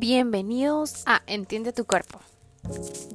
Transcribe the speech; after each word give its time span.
Bienvenidos 0.00 1.02
a 1.04 1.20
Entiende 1.26 1.74
tu 1.74 1.84
cuerpo. 1.84 2.20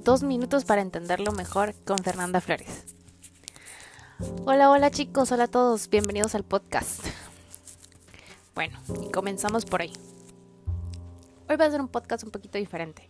Dos 0.03 0.21
minutos 0.21 0.65
para 0.65 0.83
entenderlo 0.83 1.31
mejor 1.31 1.73
con 1.83 1.97
Fernanda 1.97 2.41
Flores. 2.41 2.95
Hola, 4.45 4.69
hola 4.69 4.91
chicos, 4.91 5.31
hola 5.31 5.45
a 5.45 5.47
todos, 5.47 5.89
bienvenidos 5.89 6.35
al 6.35 6.43
podcast. 6.43 7.03
Bueno, 8.53 8.77
y 9.01 9.09
comenzamos 9.09 9.65
por 9.65 9.81
ahí. 9.81 9.93
Hoy 11.49 11.55
va 11.55 11.65
a 11.65 11.71
ser 11.71 11.81
un 11.81 11.87
podcast 11.87 12.23
un 12.23 12.29
poquito 12.29 12.59
diferente. 12.59 13.09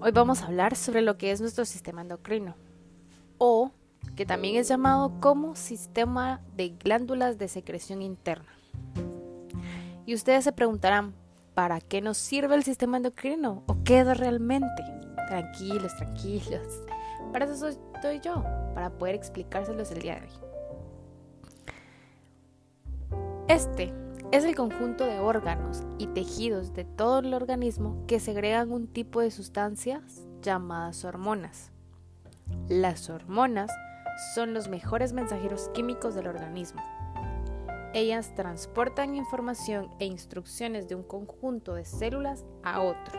Hoy 0.00 0.12
vamos 0.12 0.40
a 0.40 0.46
hablar 0.46 0.74
sobre 0.74 1.02
lo 1.02 1.18
que 1.18 1.32
es 1.32 1.42
nuestro 1.42 1.66
sistema 1.66 2.00
endocrino, 2.00 2.56
o 3.36 3.72
que 4.16 4.24
también 4.24 4.56
es 4.56 4.68
llamado 4.68 5.20
como 5.20 5.54
sistema 5.54 6.40
de 6.56 6.70
glándulas 6.70 7.36
de 7.36 7.48
secreción 7.48 8.00
interna. 8.00 8.54
Y 10.06 10.14
ustedes 10.14 10.44
se 10.44 10.52
preguntarán, 10.52 11.14
¿para 11.54 11.80
qué 11.80 12.00
nos 12.00 12.16
sirve 12.16 12.54
el 12.54 12.64
sistema 12.64 12.96
endocrino? 12.96 13.64
¿O 13.66 13.82
qué 13.84 14.00
es 14.00 14.18
realmente? 14.18 14.82
Tranquilos, 15.28 15.94
tranquilos. 15.96 16.82
Para 17.32 17.44
eso 17.44 17.68
estoy 17.68 18.20
yo, 18.20 18.42
para 18.74 18.90
poder 18.90 19.14
explicárselos 19.14 19.90
el 19.92 20.02
día 20.02 20.16
de 20.16 20.22
hoy. 20.22 20.32
Este 23.48 23.92
es 24.32 24.44
el 24.44 24.54
conjunto 24.54 25.06
de 25.06 25.18
órganos 25.18 25.82
y 25.98 26.06
tejidos 26.08 26.72
de 26.72 26.84
todo 26.84 27.18
el 27.20 27.34
organismo 27.34 28.04
que 28.06 28.20
segregan 28.20 28.70
un 28.70 28.86
tipo 28.86 29.20
de 29.20 29.30
sustancias 29.30 30.26
llamadas 30.42 31.04
hormonas. 31.04 31.72
Las 32.68 33.10
hormonas 33.10 33.70
son 34.34 34.54
los 34.54 34.68
mejores 34.68 35.12
mensajeros 35.12 35.68
químicos 35.74 36.14
del 36.14 36.28
organismo 36.28 36.82
ellas 37.92 38.34
transportan 38.34 39.14
información 39.14 39.90
e 39.98 40.06
instrucciones 40.06 40.88
de 40.88 40.94
un 40.94 41.02
conjunto 41.02 41.74
de 41.74 41.84
células 41.84 42.44
a 42.62 42.82
otro. 42.82 43.18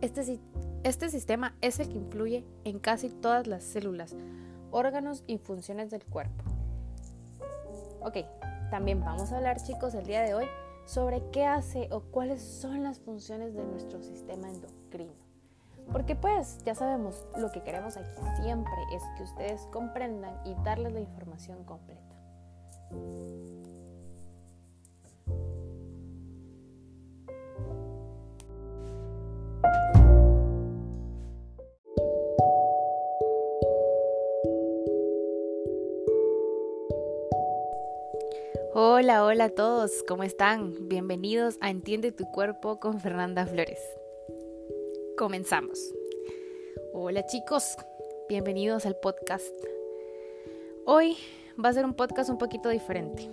Este, 0.00 0.40
este, 0.84 1.10
sistema 1.10 1.54
es 1.60 1.78
el 1.78 1.88
que 1.88 1.98
influye 1.98 2.44
en 2.64 2.78
casi 2.78 3.08
todas 3.08 3.46
las 3.46 3.62
células, 3.62 4.14
órganos 4.70 5.24
y 5.26 5.38
funciones 5.38 5.90
del 5.90 6.04
cuerpo. 6.04 6.44
Ok, 8.00 8.18
también 8.70 9.00
vamos 9.00 9.32
a 9.32 9.36
hablar 9.36 9.62
chicos 9.62 9.94
el 9.94 10.06
día 10.06 10.22
de 10.22 10.34
hoy 10.34 10.46
sobre 10.84 11.22
qué 11.30 11.46
hace 11.46 11.88
o 11.92 12.00
cuáles 12.00 12.42
son 12.42 12.82
las 12.82 12.98
funciones 12.98 13.54
de 13.54 13.64
nuestro 13.64 14.02
sistema 14.02 14.48
endocrino. 14.48 15.12
Porque 15.90 16.16
pues 16.16 16.58
ya 16.64 16.74
sabemos, 16.74 17.24
lo 17.36 17.50
que 17.50 17.62
queremos 17.62 17.96
aquí 17.96 18.20
siempre 18.42 18.72
es 18.94 19.02
que 19.16 19.24
ustedes 19.24 19.62
comprendan 19.72 20.34
y 20.44 20.54
darles 20.64 20.92
la 20.92 21.00
información 21.00 21.64
completa. 21.64 22.11
Hola, 38.74 39.24
hola 39.24 39.44
a 39.44 39.50
todos, 39.50 40.02
¿cómo 40.08 40.22
están? 40.22 40.88
Bienvenidos 40.88 41.58
a 41.60 41.70
Entiende 41.70 42.10
tu 42.12 42.24
cuerpo 42.24 42.80
con 42.80 43.00
Fernanda 43.00 43.46
Flores. 43.46 43.80
Comenzamos. 45.18 45.78
Hola 46.94 47.26
chicos, 47.26 47.76
bienvenidos 48.28 48.86
al 48.86 48.96
podcast. 48.96 49.54
Hoy 50.86 51.16
va 51.62 51.68
a 51.68 51.72
ser 51.72 51.84
un 51.84 51.94
podcast 51.94 52.30
un 52.30 52.38
poquito 52.38 52.68
diferente, 52.68 53.28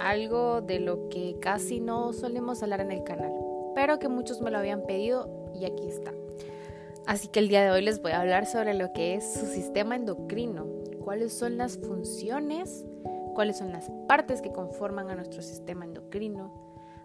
algo 0.00 0.60
de 0.60 0.80
lo 0.80 1.08
que 1.08 1.36
casi 1.40 1.80
no 1.80 2.12
solemos 2.12 2.62
hablar 2.62 2.80
en 2.80 2.92
el 2.92 3.04
canal, 3.04 3.32
pero 3.74 3.98
que 3.98 4.08
muchos 4.08 4.40
me 4.40 4.50
lo 4.50 4.58
habían 4.58 4.82
pedido 4.82 5.50
y 5.54 5.64
aquí 5.64 5.86
está. 5.86 6.12
Así 7.06 7.28
que 7.28 7.40
el 7.40 7.48
día 7.48 7.64
de 7.64 7.70
hoy 7.70 7.82
les 7.82 8.02
voy 8.02 8.12
a 8.12 8.20
hablar 8.20 8.46
sobre 8.46 8.74
lo 8.74 8.92
que 8.92 9.14
es 9.14 9.32
su 9.32 9.46
sistema 9.46 9.96
endocrino, 9.96 10.66
cuáles 11.04 11.32
son 11.32 11.56
las 11.56 11.78
funciones, 11.78 12.84
cuáles 13.34 13.58
son 13.58 13.72
las 13.72 13.90
partes 14.06 14.42
que 14.42 14.52
conforman 14.52 15.10
a 15.10 15.14
nuestro 15.14 15.40
sistema 15.42 15.84
endocrino, 15.84 16.52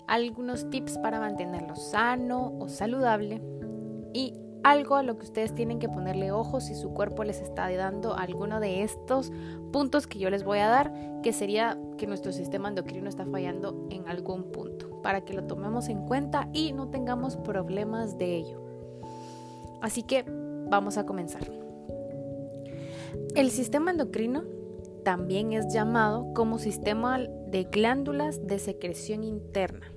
algunos 0.07 0.69
tips 0.69 0.97
para 0.97 1.19
mantenerlo 1.19 1.75
sano 1.75 2.53
o 2.59 2.68
saludable 2.68 3.41
y 4.13 4.43
algo 4.63 4.96
a 4.96 5.03
lo 5.03 5.18
que 5.18 5.25
ustedes 5.25 5.53
tienen 5.53 5.79
que 5.79 5.90
ponerle 5.90 6.31
ojo 6.31 6.62
si 6.62 6.74
su 6.74 6.94
cuerpo 6.94 7.24
les 7.24 7.41
está 7.41 7.69
dando 7.75 8.16
alguno 8.16 8.59
de 8.59 8.84
estos 8.84 9.31
puntos 9.72 10.07
que 10.07 10.19
yo 10.19 10.29
les 10.29 10.44
voy 10.44 10.59
a 10.59 10.68
dar, 10.68 10.94
que 11.22 11.34
sería 11.34 11.78
que 11.97 12.07
nuestro 12.07 12.31
sistema 12.31 12.69
endocrino 12.69 13.09
está 13.09 13.25
fallando 13.25 13.88
en 13.90 14.07
algún 14.07 14.52
punto, 14.52 15.02
para 15.02 15.22
que 15.22 15.34
lo 15.34 15.44
tomemos 15.44 15.90
en 15.90 16.06
cuenta 16.06 16.50
y 16.53 16.72
no 16.73 16.90
tengamos 16.90 17.38
problemas 17.38 18.18
de 18.18 18.35
ello. 18.38 18.62
Así 19.81 20.03
que 20.03 20.23
vamos 20.69 20.97
a 20.97 21.06
comenzar. 21.06 21.44
El 23.35 23.52
sistema 23.52 23.91
endocrino 23.91 24.44
también 25.03 25.52
es 25.52 25.73
llamado 25.73 26.34
como 26.34 26.57
sistema 26.57 27.19
de 27.19 27.66
glándulas 27.66 28.47
de 28.47 28.59
secreción 28.59 29.23
interna. 29.23 29.91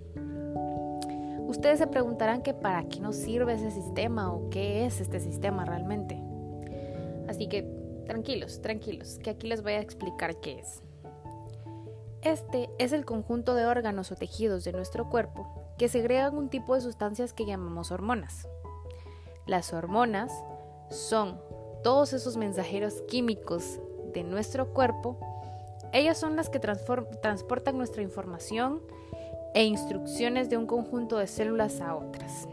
Ustedes 1.47 1.79
se 1.79 1.87
preguntarán 1.87 2.43
que 2.43 2.55
para 2.55 2.89
qué 2.89 3.01
nos 3.01 3.17
sirve 3.17 3.55
ese 3.55 3.71
sistema 3.71 4.33
o 4.33 4.51
qué 4.51 4.85
es 4.85 5.01
este 5.01 5.21
sistema 5.21 5.65
realmente. 5.65 6.21
Así 7.29 7.49
que 7.49 7.63
tranquilos, 8.07 8.61
tranquilos, 8.61 9.19
que 9.23 9.31
aquí 9.31 9.47
les 9.49 9.63
voy 9.63 9.73
a 9.73 9.81
explicar 9.81 10.41
qué 10.41 10.59
es. 10.59 10.83
Este 12.23 12.69
es 12.79 12.93
el 12.93 13.05
conjunto 13.05 13.55
de 13.55 13.67
órganos 13.67 14.11
o 14.11 14.17
tejidos 14.17 14.65
de 14.65 14.73
nuestro 14.73 15.09
cuerpo 15.09 15.47
que 15.79 15.89
segregan 15.89 16.37
un 16.37 16.49
tipo 16.49 16.75
de 16.75 16.81
sustancias 16.81 17.33
que 17.33 17.47
llamamos 17.47 17.93
hormonas. 17.93 18.49
Las 19.47 19.73
hormonas 19.73 20.33
son 20.91 21.41
todos 21.85 22.13
esos 22.13 22.37
mensajeros 22.37 23.03
químicos 23.03 23.81
de 24.13 24.25
nuestro 24.25 24.73
cuerpo. 24.73 25.19
Ellas 25.93 26.19
son 26.19 26.35
las 26.35 26.49
que 26.49 26.59
transportan 26.59 27.79
nuestra 27.79 28.03
información 28.03 28.83
e 29.57 29.65
instrucciones 29.65 30.51
de 30.51 30.59
un 30.59 30.67
conjunto 30.67 31.17
de 31.17 31.27
células 31.27 31.81
a 31.81 31.97
otras. 31.97 32.47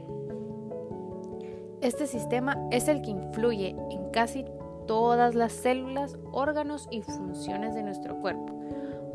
Este 1.81 2.07
sistema 2.07 2.57
es 2.71 2.87
el 2.87 3.01
que 3.01 3.11
influye 3.11 3.75
en 3.91 4.09
casi 4.11 4.45
todas 4.87 5.35
las 5.35 5.51
células, 5.51 6.17
órganos 6.31 6.87
y 6.91 7.01
funciones 7.01 7.75
de 7.75 7.83
nuestro 7.83 8.21
cuerpo. 8.21 8.57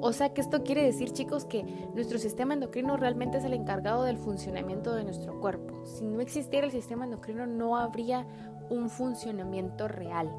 O 0.03 0.12
sea 0.12 0.34
que 0.34 0.43
esto 0.43 0.65
quiere 0.65 0.84
decir, 0.84 1.12
chicos, 1.12 1.47
que 1.47 1.65
nuestro 1.94 2.19
sistema 2.19 2.53
endocrino 2.53 2.99
realmente 2.99 3.38
es 3.38 3.44
el 3.44 3.54
encargado 3.54 4.05
del 4.05 4.19
funcionamiento 4.19 4.94
de 4.94 5.05
nuestro 5.05 5.41
cuerpo. 5.41 5.87
Si 5.87 6.06
no 6.06 6.20
existiera 6.20 6.66
el 6.66 6.72
sistema 6.72 7.06
endocrino, 7.06 7.47
no 7.47 7.78
habría 7.78 8.26
un 8.69 8.91
funcionamiento 8.91 9.88
real 9.88 10.31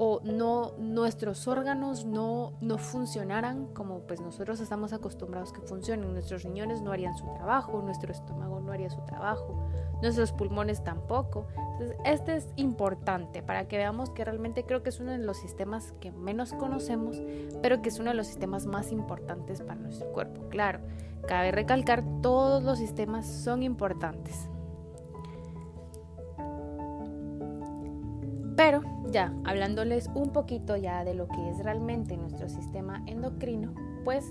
o 0.00 0.20
no 0.22 0.74
nuestros 0.78 1.48
órganos 1.48 2.04
no, 2.04 2.52
no 2.60 2.78
funcionaran 2.78 3.66
como 3.74 4.02
pues 4.02 4.20
nosotros 4.20 4.60
estamos 4.60 4.92
acostumbrados 4.92 5.52
que 5.52 5.60
funcionen. 5.60 6.12
Nuestros 6.12 6.44
riñones 6.44 6.82
no 6.82 6.92
harían 6.92 7.16
su 7.18 7.26
trabajo, 7.34 7.82
nuestro 7.82 8.12
estómago 8.12 8.60
no 8.60 8.70
haría 8.70 8.90
su 8.90 9.00
trabajo, 9.06 9.68
nuestros 10.00 10.30
pulmones 10.30 10.84
tampoco. 10.84 11.48
Entonces, 11.72 11.96
este 12.04 12.36
es 12.36 12.48
importante 12.54 13.42
para 13.42 13.66
que 13.66 13.76
veamos 13.76 14.10
que 14.10 14.24
realmente 14.24 14.62
creo 14.64 14.84
que 14.84 14.90
es 14.90 15.00
uno 15.00 15.10
de 15.10 15.18
los 15.18 15.36
sistemas 15.36 15.92
que 16.00 16.12
menos 16.12 16.52
conocemos, 16.52 17.20
pero 17.60 17.82
que 17.82 17.88
es 17.88 17.98
uno 17.98 18.10
de 18.10 18.16
los 18.16 18.28
sistemas 18.28 18.66
más 18.66 18.92
importantes 18.92 19.62
para 19.62 19.80
nuestro 19.80 20.12
cuerpo. 20.12 20.48
Claro, 20.48 20.78
cabe 21.26 21.50
recalcar, 21.50 22.04
todos 22.22 22.62
los 22.62 22.78
sistemas 22.78 23.26
son 23.26 23.64
importantes. 23.64 24.48
Pero 28.54 28.82
ya 29.10 29.34
hablándoles 29.44 30.08
un 30.14 30.32
poquito 30.32 30.76
ya 30.76 31.04
de 31.04 31.14
lo 31.14 31.28
que 31.28 31.50
es 31.50 31.58
realmente 31.62 32.16
nuestro 32.16 32.48
sistema 32.48 33.02
endocrino, 33.06 33.74
pues 34.04 34.24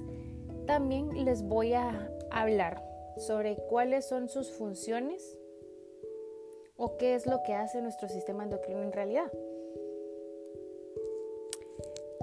también 0.66 1.26
les 1.26 1.44
voy 1.44 1.74
a 1.74 2.12
hablar 2.32 2.84
sobre 3.18 3.56
cuáles 3.70 4.06
son 4.06 4.30
sus 4.30 4.52
funciones 4.52 5.38
o 6.76 6.98
qué 6.98 7.16
es 7.16 7.26
lo 7.26 7.42
que 7.44 7.54
hace 7.54 7.82
nuestro 7.82 8.08
sistema 8.08 8.44
endocrino 8.44 8.84
en 8.84 8.92
realidad. 8.92 9.32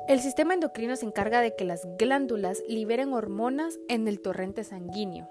El 0.07 0.21
sistema 0.21 0.55
endocrino 0.55 0.97
se 0.97 1.07
encarga 1.07 1.41
de 1.41 1.57
que 1.57 1.65
las 1.65 1.89
glándulas 1.97 2.63
liberen 2.69 3.15
hormonas 3.15 3.79
en 3.89 4.07
el 4.07 4.21
torrente 4.21 4.63
sanguíneo. 4.63 5.29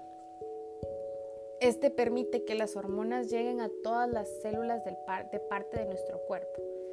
Este 1.60 1.90
permite 1.90 2.44
que 2.44 2.56
las 2.56 2.76
hormonas 2.76 3.30
lleguen 3.30 3.60
a 3.60 3.70
todas 3.82 4.10
las 4.10 4.28
células 4.42 4.84
de 4.84 5.40
parte 5.48 5.78
de 5.78 5.86
nuestro 5.86 6.18
cuerpo. 6.26 6.83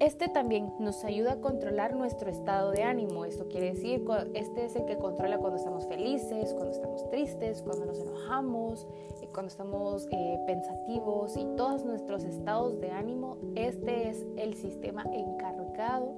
Este 0.00 0.28
también 0.28 0.72
nos 0.78 1.04
ayuda 1.04 1.32
a 1.32 1.40
controlar 1.40 1.94
nuestro 1.94 2.30
estado 2.30 2.72
de 2.72 2.82
ánimo. 2.82 3.24
Esto 3.24 3.48
quiere 3.48 3.74
decir, 3.74 4.04
este 4.34 4.64
es 4.64 4.76
el 4.76 4.84
que 4.86 4.98
controla 4.98 5.38
cuando 5.38 5.56
estamos 5.56 5.86
felices, 5.86 6.52
cuando 6.52 6.70
estamos 6.72 7.08
tristes, 7.10 7.62
cuando 7.62 7.86
nos 7.86 8.00
enojamos, 8.00 8.86
eh, 9.22 9.28
cuando 9.32 9.48
estamos 9.48 10.08
eh, 10.10 10.38
pensativos 10.46 11.36
y 11.36 11.44
todos 11.56 11.84
nuestros 11.84 12.24
estados 12.24 12.80
de 12.80 12.90
ánimo. 12.90 13.38
Este 13.54 14.08
es 14.08 14.26
el 14.36 14.54
sistema 14.54 15.04
encargado 15.12 16.12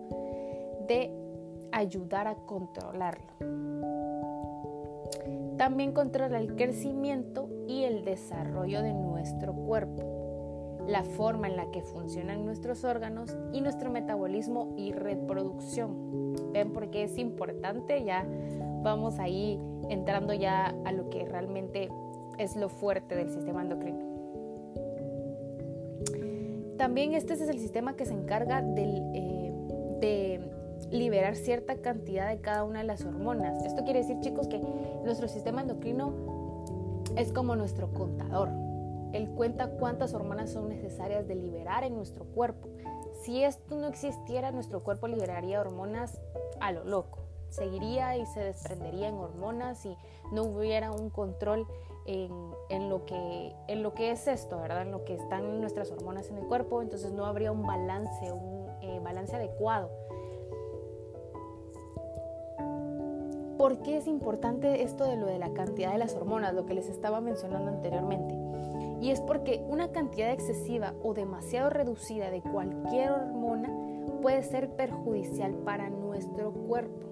de 0.88 1.10
ayudar 1.72 2.28
a 2.28 2.34
controlarlo. 2.34 3.34
También 5.56 5.92
controla 5.92 6.38
el 6.38 6.54
crecimiento 6.54 7.48
y 7.66 7.84
el 7.84 8.04
desarrollo 8.04 8.82
de 8.82 8.92
nuestro 8.92 9.54
cuerpo, 9.54 10.02
la 10.86 11.02
forma 11.02 11.48
en 11.48 11.56
la 11.56 11.70
que 11.70 11.82
funcionan 11.82 12.44
nuestros 12.44 12.84
órganos 12.84 13.36
y 13.52 13.60
nuestro 13.60 13.90
metabolismo 13.90 14.74
y 14.76 14.92
reproducción. 14.92 16.34
¿Ven 16.52 16.72
por 16.72 16.90
qué 16.90 17.04
es 17.04 17.18
importante? 17.18 18.04
Ya 18.04 18.26
vamos 18.82 19.18
ahí 19.18 19.60
entrando 19.88 20.32
ya 20.32 20.74
a 20.84 20.92
lo 20.92 21.10
que 21.10 21.24
realmente 21.24 21.88
es 22.38 22.56
lo 22.56 22.68
fuerte 22.68 23.16
del 23.16 23.30
sistema 23.30 23.62
endocrino. 23.62 24.06
También 26.76 27.14
este 27.14 27.32
es 27.32 27.40
el 27.40 27.58
sistema 27.58 27.96
que 27.96 28.04
se 28.04 28.12
encarga 28.12 28.62
eh, 28.76 29.52
de 30.00 30.40
liberar 30.90 31.34
cierta 31.34 31.76
cantidad 31.76 32.28
de 32.28 32.40
cada 32.40 32.64
una 32.64 32.80
de 32.80 32.84
las 32.84 33.04
hormonas. 33.04 33.64
Esto 33.64 33.82
quiere 33.84 34.00
decir, 34.00 34.20
chicos, 34.20 34.46
que 34.46 34.60
nuestro 35.04 35.26
sistema 35.26 35.62
endocrino 35.62 36.12
es 37.16 37.32
como 37.32 37.56
nuestro 37.56 37.92
contador. 37.92 38.65
Él 39.12 39.28
cuenta 39.30 39.70
cuántas 39.70 40.14
hormonas 40.14 40.50
son 40.50 40.68
necesarias 40.68 41.26
de 41.26 41.34
liberar 41.34 41.84
en 41.84 41.94
nuestro 41.94 42.24
cuerpo. 42.24 42.68
Si 43.22 43.42
esto 43.42 43.76
no 43.76 43.86
existiera, 43.86 44.50
nuestro 44.50 44.82
cuerpo 44.82 45.08
liberaría 45.08 45.60
hormonas 45.60 46.20
a 46.60 46.72
lo 46.72 46.84
loco. 46.84 47.20
Seguiría 47.48 48.16
y 48.16 48.26
se 48.26 48.40
desprendería 48.40 49.08
en 49.08 49.14
hormonas 49.14 49.84
y 49.86 49.96
no 50.32 50.42
hubiera 50.44 50.90
un 50.90 51.10
control 51.10 51.66
en, 52.06 52.88
lo 52.88 53.04
que, 53.04 54.10
es 54.10 54.28
esto, 54.28 54.60
¿verdad? 54.60 54.82
En 54.82 54.92
lo 54.92 55.04
que 55.04 55.14
están 55.14 55.60
nuestras 55.60 55.90
hormonas 55.90 56.30
en 56.30 56.38
el 56.38 56.46
cuerpo, 56.46 56.82
entonces 56.82 57.12
no 57.12 57.26
habría 57.26 57.52
un 57.52 57.66
balance, 57.66 58.32
un 58.32 58.68
eh, 58.82 59.00
balance 59.02 59.34
adecuado. 59.34 59.90
¿Por 63.58 63.78
qué 63.82 63.96
es 63.96 64.06
importante 64.06 64.82
esto 64.82 65.04
de 65.04 65.16
lo 65.16 65.26
de 65.26 65.38
la 65.38 65.52
cantidad 65.52 65.90
de 65.92 65.98
las 65.98 66.14
hormonas, 66.14 66.54
lo 66.54 66.66
que 66.66 66.74
les 66.74 66.88
estaba 66.88 67.20
mencionando 67.20 67.70
anteriormente? 67.70 68.35
Y 69.00 69.10
es 69.10 69.20
porque 69.20 69.64
una 69.68 69.92
cantidad 69.92 70.30
excesiva 70.30 70.94
o 71.02 71.14
demasiado 71.14 71.70
reducida 71.70 72.30
de 72.30 72.40
cualquier 72.42 73.10
hormona 73.10 73.70
puede 74.22 74.42
ser 74.42 74.70
perjudicial 74.70 75.52
para 75.64 75.90
nuestro 75.90 76.52
cuerpo. 76.52 77.06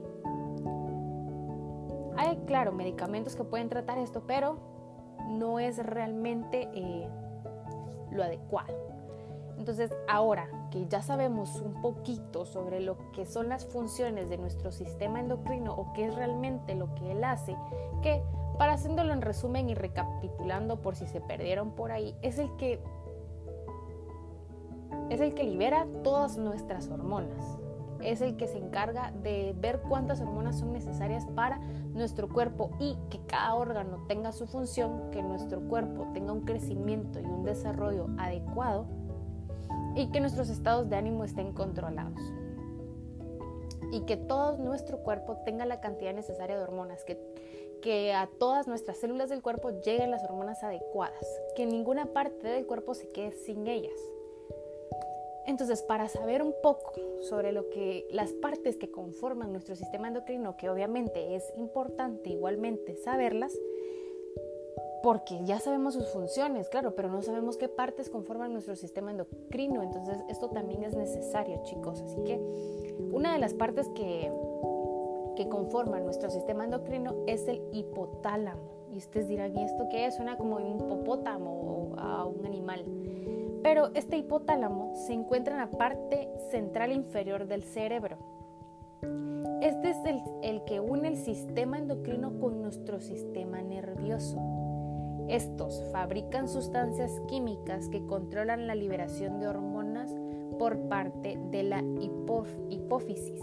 Hay, 2.17 2.37
claro, 2.47 2.73
medicamentos 2.73 3.37
que 3.37 3.45
pueden 3.45 3.69
tratar 3.69 3.99
esto, 3.99 4.23
pero 4.27 4.59
no 5.29 5.59
es 5.59 5.79
realmente 5.79 6.69
eh, 6.73 7.09
lo 8.11 8.23
adecuado. 8.23 8.75
Entonces, 9.59 9.91
ahora 10.09 10.49
que 10.71 10.87
ya 10.87 11.03
sabemos 11.03 11.61
un 11.61 11.81
poquito 11.81 12.45
sobre 12.45 12.81
lo 12.81 12.97
que 13.13 13.25
son 13.27 13.49
las 13.49 13.65
funciones 13.65 14.29
de 14.29 14.39
nuestro 14.39 14.73
sistema 14.73 15.21
endocrino 15.21 15.73
o 15.75 15.93
qué 15.93 16.07
es 16.07 16.15
realmente 16.15 16.75
lo 16.75 16.95
que 16.95 17.13
él 17.13 17.23
hace, 17.25 17.57
que 18.03 18.23
para 18.59 18.75
haciéndolo 18.75 19.13
en 19.13 19.23
resumen 19.23 19.69
y 19.69 19.75
recapitulando 19.75 20.81
por 20.81 20.97
si 20.97 21.07
se 21.07 21.21
perdieron 21.21 21.73
por 21.73 21.93
ahí, 21.93 22.15
es 22.23 22.39
el 22.39 22.55
que 22.57 22.81
es 25.11 25.21
el 25.21 25.35
que 25.35 25.45
libera 25.45 25.87
todas 26.03 26.39
nuestras 26.39 26.89
hormonas 26.89 27.59
es 28.05 28.21
el 28.21 28.37
que 28.37 28.47
se 28.47 28.59
encarga 28.59 29.13
de 29.23 29.55
ver 29.59 29.81
cuántas 29.81 30.21
hormonas 30.21 30.59
son 30.59 30.73
necesarias 30.73 31.27
para 31.35 31.59
nuestro 31.95 32.29
cuerpo 32.29 32.71
y 32.79 32.97
que 33.11 33.19
cada 33.27 33.55
órgano 33.55 34.05
tenga 34.07 34.33
su 34.33 34.47
función, 34.47 35.11
que 35.11 35.23
nuestro 35.23 35.61
cuerpo 35.61 36.09
tenga 36.13 36.33
un 36.33 36.43
crecimiento 36.43 37.21
y 37.21 37.25
un 37.25 37.45
desarrollo 37.45 38.09
adecuado 38.19 38.87
y 39.95 40.09
que 40.11 40.21
nuestros 40.21 40.51
estados 40.51 40.89
de 40.89 40.97
ánimo 40.97 41.25
estén 41.25 41.53
controlados. 41.53 42.21
Y 43.93 44.01
que 44.03 44.17
todo 44.17 44.59
nuestro 44.59 44.99
cuerpo 44.99 45.37
tenga 45.45 45.65
la 45.67 45.81
cantidad 45.81 46.13
necesaria 46.13 46.57
de 46.57 46.65
hormonas, 46.65 47.05
que, 47.05 47.17
que 47.85 48.15
a 48.15 48.31
todas 48.39 48.67
nuestras 48.67 48.97
células 48.97 49.29
del 49.29 49.43
cuerpo 49.43 49.69
lleguen 49.69 50.11
las 50.11 50.25
hormonas 50.25 50.65
adecuadas, 50.65 51.27
que 51.55 51.67
ninguna 51.67 52.07
parte 52.07 52.49
del 52.49 52.65
cuerpo 52.65 52.95
se 52.95 53.09
quede 53.09 53.33
sin 53.33 53.67
ellas. 53.67 54.01
Entonces, 55.47 55.83
para 55.83 56.09
saber 56.09 56.43
un 56.43 56.55
poco 56.63 56.95
sobre 57.21 57.53
lo 57.53 57.69
que 57.69 58.07
las 58.11 58.33
partes 58.33 58.79
que 58.79 58.91
conforman 58.91 59.53
nuestro 59.53 59.77
sistema 59.77 60.09
endocrino, 60.09 60.57
que 60.57 60.71
obviamente 60.71 61.37
es 61.37 61.45
importante 61.59 62.31
igualmente 62.31 62.97
saberlas, 62.97 63.53
porque 65.03 65.45
ya 65.45 65.61
sabemos 65.61 65.93
sus 65.93 66.09
funciones, 66.09 66.71
claro, 66.71 66.95
pero 66.95 67.11
no 67.11 67.21
sabemos 67.21 67.59
qué 67.59 67.69
partes 67.69 68.09
conforman 68.09 68.55
nuestro 68.55 68.77
sistema 68.77 69.11
endocrino, 69.11 69.83
entonces 69.83 70.17
esto 70.31 70.49
también 70.49 70.85
es 70.85 70.97
necesario, 70.97 71.61
chicos. 71.65 72.01
Así 72.01 72.25
que 72.25 72.41
una 73.13 73.35
de 73.35 73.39
las 73.39 73.53
partes 73.53 73.91
que, 73.91 74.33
que 75.35 75.49
conforman 75.49 76.05
nuestro 76.05 76.31
sistema 76.31 76.65
endocrino 76.65 77.15
es 77.27 77.47
el 77.49 77.63
hipotálamo. 77.73 78.75
Y 78.93 78.99
ustedes 78.99 79.29
dirán, 79.29 79.57
¿y 79.57 79.63
esto 79.63 79.89
qué 79.91 80.07
es? 80.07 80.15
Suena 80.15 80.37
como 80.37 80.57
un 80.57 80.69
hipopótamo 80.69 81.51
o 81.51 81.99
a 81.99 82.25
un 82.27 82.47
animal. 82.47 82.85
Pero 83.63 83.91
este 83.95 84.19
hipotálamo 84.19 84.95
se 84.95 85.15
encuentra 85.15 85.55
en 85.55 85.61
la 85.61 85.71
parte 85.71 86.29
central 86.51 86.93
inferior 86.93 87.47
del 87.47 87.65
cerebro. 87.65 88.19
Este 89.63 89.91
es 89.91 89.97
el, 90.43 90.63
que 90.65 90.79
une 90.79 91.09
el 91.09 91.17
sistema 91.17 91.79
endocrino 91.79 92.39
con 92.39 92.61
nuestro 92.61 93.01
sistema 93.01 93.63
nervioso. 93.63 94.39
Estos 95.29 95.83
fabrican 95.91 96.49
sustancias 96.49 97.11
químicas 97.29 97.89
que 97.89 98.07
controlan 98.07 98.67
la 98.67 98.75
liberación 98.75 99.41
de 99.41 99.49
hormonas 99.49 100.15
por 100.59 100.79
parte 100.89 101.39
de 101.51 101.63
la 101.63 101.83
hipófisis. 102.69 103.41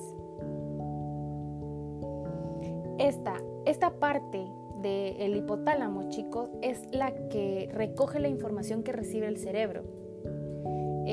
Esta, 3.02 3.34
esta 3.66 4.00
parte 4.00 4.46
del 4.82 5.36
hipotálamo, 5.36 6.10
chicos, 6.10 6.50
es 6.62 6.88
la 6.92 7.12
que 7.30 7.70
recoge 7.74 8.20
la 8.20 8.28
información 8.28 8.84
que 8.84 8.92
recibe 8.92 9.28
el 9.28 9.38
cerebro 9.38 9.84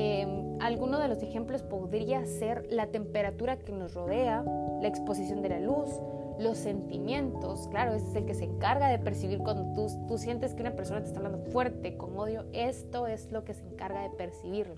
eh, 0.01 0.25
alguno 0.59 0.99
de 0.99 1.07
los 1.07 1.21
ejemplos 1.23 1.63
podría 1.63 2.25
ser 2.25 2.65
la 2.69 2.87
temperatura 2.87 3.57
que 3.57 3.71
nos 3.71 3.93
rodea, 3.93 4.43
la 4.81 4.87
exposición 4.87 5.41
de 5.41 5.49
la 5.49 5.59
luz, 5.59 5.89
los 6.37 6.57
sentimientos. 6.57 7.67
Claro, 7.69 7.93
ese 7.93 8.07
es 8.07 8.15
el 8.15 8.25
que 8.25 8.33
se 8.33 8.45
encarga 8.45 8.87
de 8.87 8.99
percibir 8.99 9.39
cuando 9.39 9.73
tú, 9.73 9.87
tú 10.07 10.17
sientes 10.17 10.53
que 10.53 10.61
una 10.61 10.75
persona 10.75 11.01
te 11.01 11.07
está 11.07 11.19
hablando 11.19 11.39
fuerte, 11.51 11.97
con 11.97 12.17
odio. 12.17 12.45
Esto 12.53 13.07
es 13.07 13.31
lo 13.31 13.43
que 13.43 13.53
se 13.53 13.63
encarga 13.63 14.03
de 14.03 14.09
percibirlo. 14.11 14.75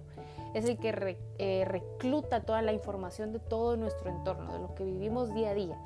Es 0.53 0.65
el 0.65 0.77
que 0.77 1.17
eh, 1.37 1.65
recluta 1.65 2.41
toda 2.41 2.61
la 2.61 2.73
información 2.73 3.31
de 3.31 3.39
todo 3.39 3.77
nuestro 3.77 4.09
entorno, 4.09 4.53
de 4.53 4.59
lo 4.59 4.75
que 4.75 4.83
vivimos 4.83 5.33
día 5.33 5.51
a 5.51 5.53
día. 5.53 5.77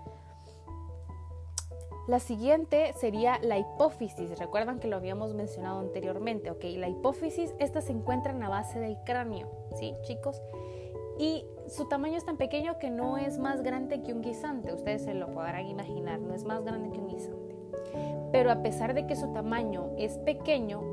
La 2.07 2.19
siguiente 2.19 2.93
sería 2.93 3.39
la 3.41 3.57
hipófisis. 3.57 4.37
Recuerdan 4.37 4.79
que 4.79 4.87
lo 4.87 4.95
habíamos 4.95 5.33
mencionado 5.33 5.79
anteriormente. 5.79 6.51
Ok, 6.51 6.63
la 6.77 6.87
hipófisis, 6.87 7.55
esta 7.59 7.81
se 7.81 7.93
encuentra 7.93 8.31
en 8.31 8.39
la 8.39 8.49
base 8.49 8.79
del 8.79 8.97
cráneo, 9.05 9.49
¿sí, 9.75 9.95
chicos? 10.03 10.39
Y 11.17 11.45
su 11.67 11.85
tamaño 11.85 12.17
es 12.17 12.25
tan 12.25 12.37
pequeño 12.37 12.77
que 12.77 12.91
no 12.91 13.17
es 13.17 13.39
más 13.39 13.63
grande 13.63 14.03
que 14.03 14.13
un 14.13 14.21
guisante. 14.21 14.71
Ustedes 14.71 15.03
se 15.03 15.15
lo 15.15 15.33
podrán 15.33 15.65
imaginar, 15.67 16.19
no 16.19 16.35
es 16.35 16.43
más 16.43 16.63
grande 16.63 16.91
que 16.91 16.99
un 16.99 17.07
guisante. 17.07 17.55
Pero 18.31 18.51
a 18.51 18.61
pesar 18.61 18.93
de 18.93 19.07
que 19.07 19.15
su 19.15 19.31
tamaño 19.33 19.89
es 19.97 20.19
pequeño, 20.19 20.83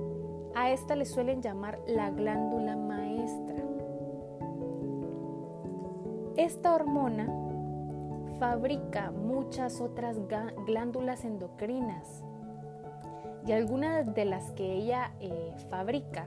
a 0.54 0.70
esta 0.70 0.96
le 0.96 1.04
suelen 1.04 1.42
llamar 1.42 1.80
la 1.86 2.10
glándula 2.10 2.76
maestra. 2.76 3.62
Esta 6.36 6.74
hormona 6.74 7.51
fabrica 8.42 9.12
muchas 9.12 9.80
otras 9.80 10.18
glándulas 10.66 11.24
endocrinas 11.24 12.24
y 13.46 13.52
algunas 13.52 14.16
de 14.16 14.24
las 14.24 14.50
que 14.50 14.72
ella 14.72 15.12
eh, 15.20 15.54
fabrica 15.70 16.26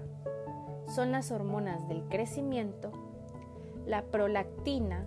son 0.87 1.11
las 1.11 1.33
hormonas 1.33 1.85
del 1.89 2.05
crecimiento, 2.07 2.93
la 3.85 4.03
prolactina, 4.03 5.05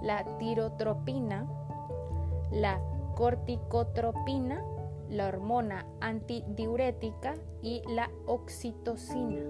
la 0.00 0.38
tirotropina, 0.38 1.48
la 2.52 2.80
corticotropina, 3.16 4.62
la 5.10 5.26
hormona 5.26 5.84
antidiurética 6.00 7.34
y 7.60 7.82
la 7.88 8.08
oxitocina. 8.24 9.42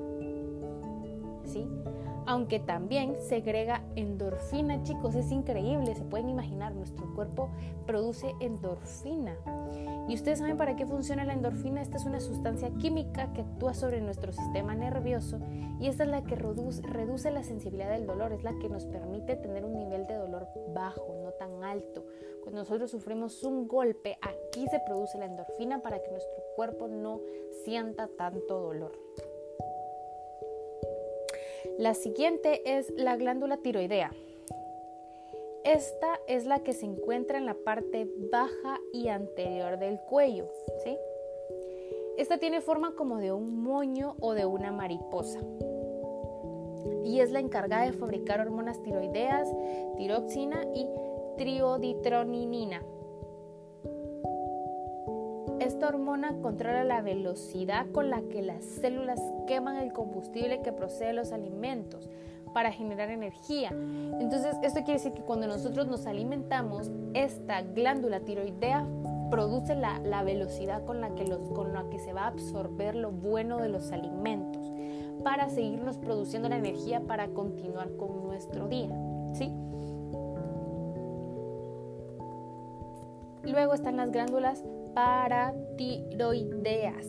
¿Sí? 1.45 1.69
Aunque 2.29 2.61
también 2.61 3.17
segrega 3.17 3.83
endorfina, 3.97 4.83
chicos, 4.83 5.15
es 5.15 5.33
increíble, 5.33 5.95
se 5.95 6.05
pueden 6.05 6.29
imaginar, 6.29 6.75
nuestro 6.75 7.11
cuerpo 7.15 7.49
produce 7.87 8.35
endorfina. 8.41 9.35
¿Y 10.07 10.15
ustedes 10.15 10.41
saben 10.41 10.59
para 10.59 10.77
qué 10.77 10.85
funciona 10.85 11.25
la 11.25 11.33
endorfina? 11.33 11.81
Esta 11.81 11.97
es 11.97 12.05
una 12.05 12.21
sustancia 12.21 12.71
química 12.83 13.33
que 13.33 13.41
actúa 13.41 13.73
sobre 13.73 14.03
nuestro 14.03 14.31
sistema 14.33 14.75
nervioso 14.75 15.39
y 15.81 15.89
esta 15.89 16.05
es 16.05 16.11
la 16.11 16.23
que 16.23 16.35
reduce, 16.35 17.31
la 17.31 17.43
sensibilidad 17.43 17.93
del 17.93 18.07
dolor, 18.07 18.33
es 18.33 18.43
la 18.43 18.53
que 18.59 18.69
nos 18.69 18.85
permite 18.85 19.37
tener 19.37 19.65
un 19.65 19.79
nivel 19.79 20.07
de 20.07 20.17
dolor 20.17 20.49
bajo, 20.75 21.17
no 21.23 21.31
tan 21.33 21.65
alto. 21.65 22.05
Cuando 22.43 22.61
nosotros 22.61 22.91
sufrimos 22.91 23.43
un 23.43 23.67
golpe, 23.67 24.19
aquí 24.21 24.69
se 24.69 24.81
produce 24.81 25.17
la 25.17 25.25
endorfina 25.25 25.81
para 25.81 26.03
que 26.03 26.11
nuestro 26.11 26.43
cuerpo 26.57 26.89
no 26.89 27.23
sienta 27.65 28.07
tanto 28.19 28.61
dolor. 28.61 28.93
La 31.79 31.95
siguiente 31.95 32.77
es 32.77 32.93
la 32.97 33.17
glándula 33.17 33.59
tiroidea. 33.59 34.13
Esta 35.63 36.19
es 36.27 36.45
la 36.45 36.65
que 36.65 36.73
se 36.73 36.87
encuentra 36.87 37.39
en 37.39 37.47
la 37.47 37.55
parte 37.55 38.11
baja 38.33 38.81
y 38.93 39.07
anterior 39.07 39.79
del 39.79 40.01
cuello. 40.01 40.49
Esta 42.17 42.39
tiene 42.39 42.63
forma 42.63 42.97
como 42.97 43.19
de 43.19 43.33
un 43.33 43.63
moño 43.63 44.17
o 44.19 44.35
de 44.35 44.45
una 44.45 44.73
mariposa. 44.73 45.39
Y 47.05 47.21
es 47.21 47.31
la 47.31 47.39
encargada 47.39 47.85
de 47.85 47.93
fabricar 47.93 48.41
hormonas 48.41 48.83
tiroideas, 48.83 49.49
tiroxina 49.97 50.65
y 50.75 50.89
trioditroninina. 51.37 52.83
Esta 55.79 55.91
hormona 55.91 56.35
controla 56.43 56.83
la 56.83 57.03
velocidad 57.03 57.87
con 57.93 58.11
la 58.11 58.21
que 58.23 58.43
las 58.43 58.65
células 58.65 59.21
queman 59.47 59.77
el 59.77 59.93
combustible 59.93 60.61
que 60.61 60.73
procede 60.73 61.07
de 61.07 61.13
los 61.13 61.31
alimentos, 61.31 62.11
para 62.53 62.73
generar 62.73 63.11
energía. 63.11 63.71
Entonces, 64.19 64.57
esto 64.65 64.81
quiere 64.81 64.95
decir 64.95 65.13
que 65.13 65.23
cuando 65.23 65.47
nosotros 65.47 65.87
nos 65.87 66.09
alimentamos, 66.09 66.91
esta 67.15 67.63
glándula 67.63 68.19
tiroidea 68.19 68.85
produce 69.31 69.77
la, 69.77 70.23
velocidad 70.25 70.85
con 70.85 71.01
la, 71.01 71.15
que 71.15 71.25
los, 71.25 71.49
con 71.51 71.73
la 71.73 71.89
que 71.91 72.01
se 72.01 72.13
va 72.13 72.23
a 72.23 72.27
absorber 72.27 72.97
lo 72.97 73.13
bueno 73.13 73.59
de 73.59 73.69
los 73.69 73.93
alimentos 73.93 74.73
para 75.23 75.49
seguirnos 75.49 75.97
produciendo 75.97 76.49
la 76.49 76.57
energía 76.57 77.03
para 77.03 77.29
continuar 77.29 77.97
con 77.97 78.25
nuestro 78.25 78.67
día. 78.67 78.91
¿sí? 79.33 79.53
Luego 83.45 83.75
están 83.75 83.97
las 83.97 84.11
glándulas 84.11 84.65
paratiroideas. 85.79 87.07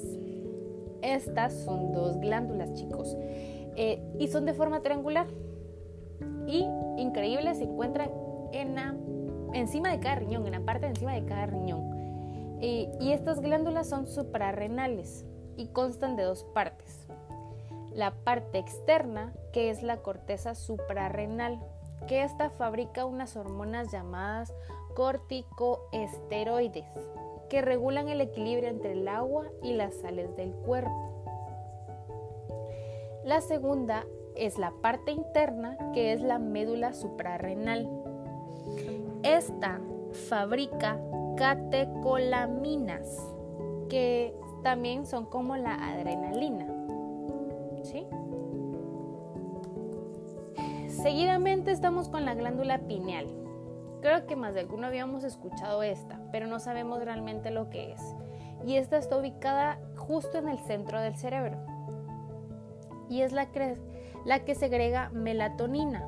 Estas 1.01 1.53
son 1.53 1.91
dos 1.91 2.19
glándulas, 2.19 2.73
chicos. 2.73 3.17
Eh, 3.75 4.01
y 4.19 4.27
son 4.27 4.45
de 4.45 4.53
forma 4.53 4.81
triangular. 4.81 5.27
Y 6.47 6.65
increíble, 6.97 7.55
se 7.55 7.63
encuentran 7.63 8.11
en 8.51 8.75
encima 9.53 9.91
de 9.91 9.99
cada 9.99 10.15
riñón, 10.15 10.45
en 10.45 10.53
la 10.53 10.61
parte 10.61 10.85
de 10.85 10.89
encima 10.89 11.13
de 11.13 11.25
cada 11.25 11.45
riñón. 11.45 11.89
Y 12.61 13.11
estas 13.11 13.39
glándulas 13.39 13.88
son 13.88 14.05
suprarrenales 14.05 15.25
y 15.55 15.67
constan 15.67 16.17
de 16.17 16.23
dos 16.23 16.43
partes. 16.53 17.07
La 17.93 18.11
parte 18.11 18.57
externa, 18.57 19.33
que 19.53 19.69
es 19.69 19.81
la 19.81 19.97
corteza 19.97 20.55
suprarrenal, 20.55 21.59
que 22.07 22.23
esta 22.23 22.49
fabrica 22.49 23.05
unas 23.05 23.38
hormonas 23.38 23.91
llamadas 23.91 24.53
corticoesteroides, 24.95 26.85
que 27.50 27.62
regulan 27.62 28.08
el 28.10 28.22
equilibrio 28.22 28.70
entre 28.70 28.94
el 28.94 29.08
agua 29.08 29.48
y 29.63 29.74
las 29.74 29.96
sales 29.96 30.36
del 30.36 30.53
cuerpo. 30.53 31.10
La 33.24 33.41
segunda 33.41 34.06
es 34.36 34.58
la 34.58 34.72
parte 34.82 35.12
interna, 35.12 35.77
que 35.94 36.13
es 36.13 36.22
la 36.22 36.39
médula 36.39 36.94
suprarrenal. 36.94 37.89
Esta 39.24 39.82
fabrica 40.29 41.00
catecolaminas, 41.36 43.18
que 43.89 44.34
también 44.63 45.06
son 45.06 45.25
como 45.25 45.58
la 45.58 45.75
adrenalina. 45.75 46.68
¿Sí? 47.84 48.06
Seguidamente 50.88 51.72
estamos 51.72 52.10
con 52.10 52.25
la 52.25 52.36
glándula 52.36 52.79
pineal. 52.79 53.27
Creo 54.01 54.25
que 54.25 54.36
más 54.36 54.53
de 54.53 54.62
alguno 54.62 54.88
habíamos 54.88 55.24
escuchado 55.24 55.84
esta, 55.84 56.20
pero 56.32 56.48
no 56.48 56.60
sabemos 56.60 57.03
realmente 57.03 57.51
lo 57.51 57.70
que 57.70 57.94
es. 57.94 58.01
Y 58.65 58.75
esta 58.75 58.98
está 58.98 59.18
ubicada 59.18 59.79
justo 59.98 60.38
en 60.38 60.48
el 60.48 60.60
centro 60.60 61.00
del 61.01 61.15
cerebro 61.15 61.58
y 63.10 63.22
es 63.22 63.34
la, 63.34 63.50
la 64.25 64.46
que 64.46 64.56
segrega 64.56 65.10
melatonina. 65.10 66.08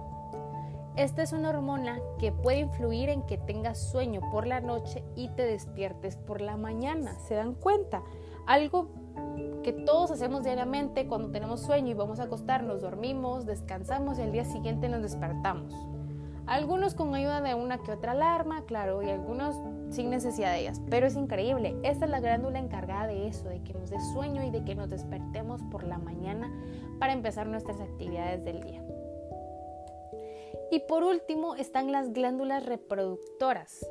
Esta 0.95 1.23
es 1.23 1.33
una 1.33 1.49
hormona 1.49 1.99
que 2.19 2.31
puede 2.31 2.59
influir 2.59 3.09
en 3.09 3.23
que 3.23 3.37
tengas 3.37 3.79
sueño 3.79 4.21
por 4.31 4.45
la 4.45 4.59
noche 4.61 5.03
y 5.15 5.29
te 5.29 5.43
despiertes 5.43 6.17
por 6.17 6.41
la 6.41 6.57
mañana. 6.57 7.17
¿Se 7.27 7.35
dan 7.35 7.55
cuenta? 7.55 8.03
Algo 8.45 8.89
que 9.63 9.71
todos 9.71 10.11
hacemos 10.11 10.43
diariamente 10.43 11.07
cuando 11.07 11.31
tenemos 11.31 11.61
sueño 11.61 11.91
y 11.91 11.93
vamos 11.93 12.19
a 12.19 12.23
acostarnos, 12.23 12.81
dormimos, 12.81 13.45
descansamos 13.45 14.19
y 14.19 14.23
al 14.23 14.31
día 14.31 14.43
siguiente 14.43 14.89
nos 14.89 15.01
despertamos. 15.01 15.73
Algunos 16.51 16.95
con 16.95 17.15
ayuda 17.15 17.39
de 17.39 17.55
una 17.55 17.81
que 17.81 17.93
otra 17.93 18.11
alarma, 18.11 18.65
claro, 18.65 19.01
y 19.01 19.09
algunos 19.09 19.55
sin 19.89 20.09
necesidad 20.09 20.51
de 20.51 20.59
ellas. 20.59 20.81
Pero 20.89 21.07
es 21.07 21.15
increíble. 21.15 21.77
Esta 21.81 22.03
es 22.03 22.11
la 22.11 22.19
glándula 22.19 22.59
encargada 22.59 23.07
de 23.07 23.27
eso, 23.27 23.47
de 23.47 23.63
que 23.63 23.73
nos 23.73 23.89
dé 23.89 23.95
sueño 24.13 24.43
y 24.43 24.51
de 24.51 24.65
que 24.65 24.75
nos 24.75 24.89
despertemos 24.89 25.61
por 25.71 25.85
la 25.85 25.97
mañana 25.97 26.51
para 26.99 27.13
empezar 27.13 27.47
nuestras 27.47 27.79
actividades 27.79 28.43
del 28.43 28.61
día. 28.63 28.83
Y 30.71 30.79
por 30.89 31.05
último 31.05 31.55
están 31.55 31.93
las 31.93 32.11
glándulas 32.11 32.65
reproductoras, 32.65 33.87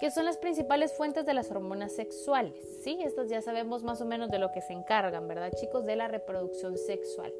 que 0.00 0.10
son 0.10 0.26
las 0.26 0.36
principales 0.36 0.92
fuentes 0.92 1.24
de 1.24 1.32
las 1.32 1.50
hormonas 1.50 1.96
sexuales. 1.96 2.62
Sí, 2.82 2.98
estas 3.02 3.30
ya 3.30 3.40
sabemos 3.40 3.84
más 3.84 4.02
o 4.02 4.04
menos 4.04 4.30
de 4.30 4.38
lo 4.38 4.52
que 4.52 4.60
se 4.60 4.74
encargan, 4.74 5.28
¿verdad 5.28 5.50
chicos? 5.58 5.86
De 5.86 5.96
la 5.96 6.08
reproducción 6.08 6.76
sexual. 6.76 7.32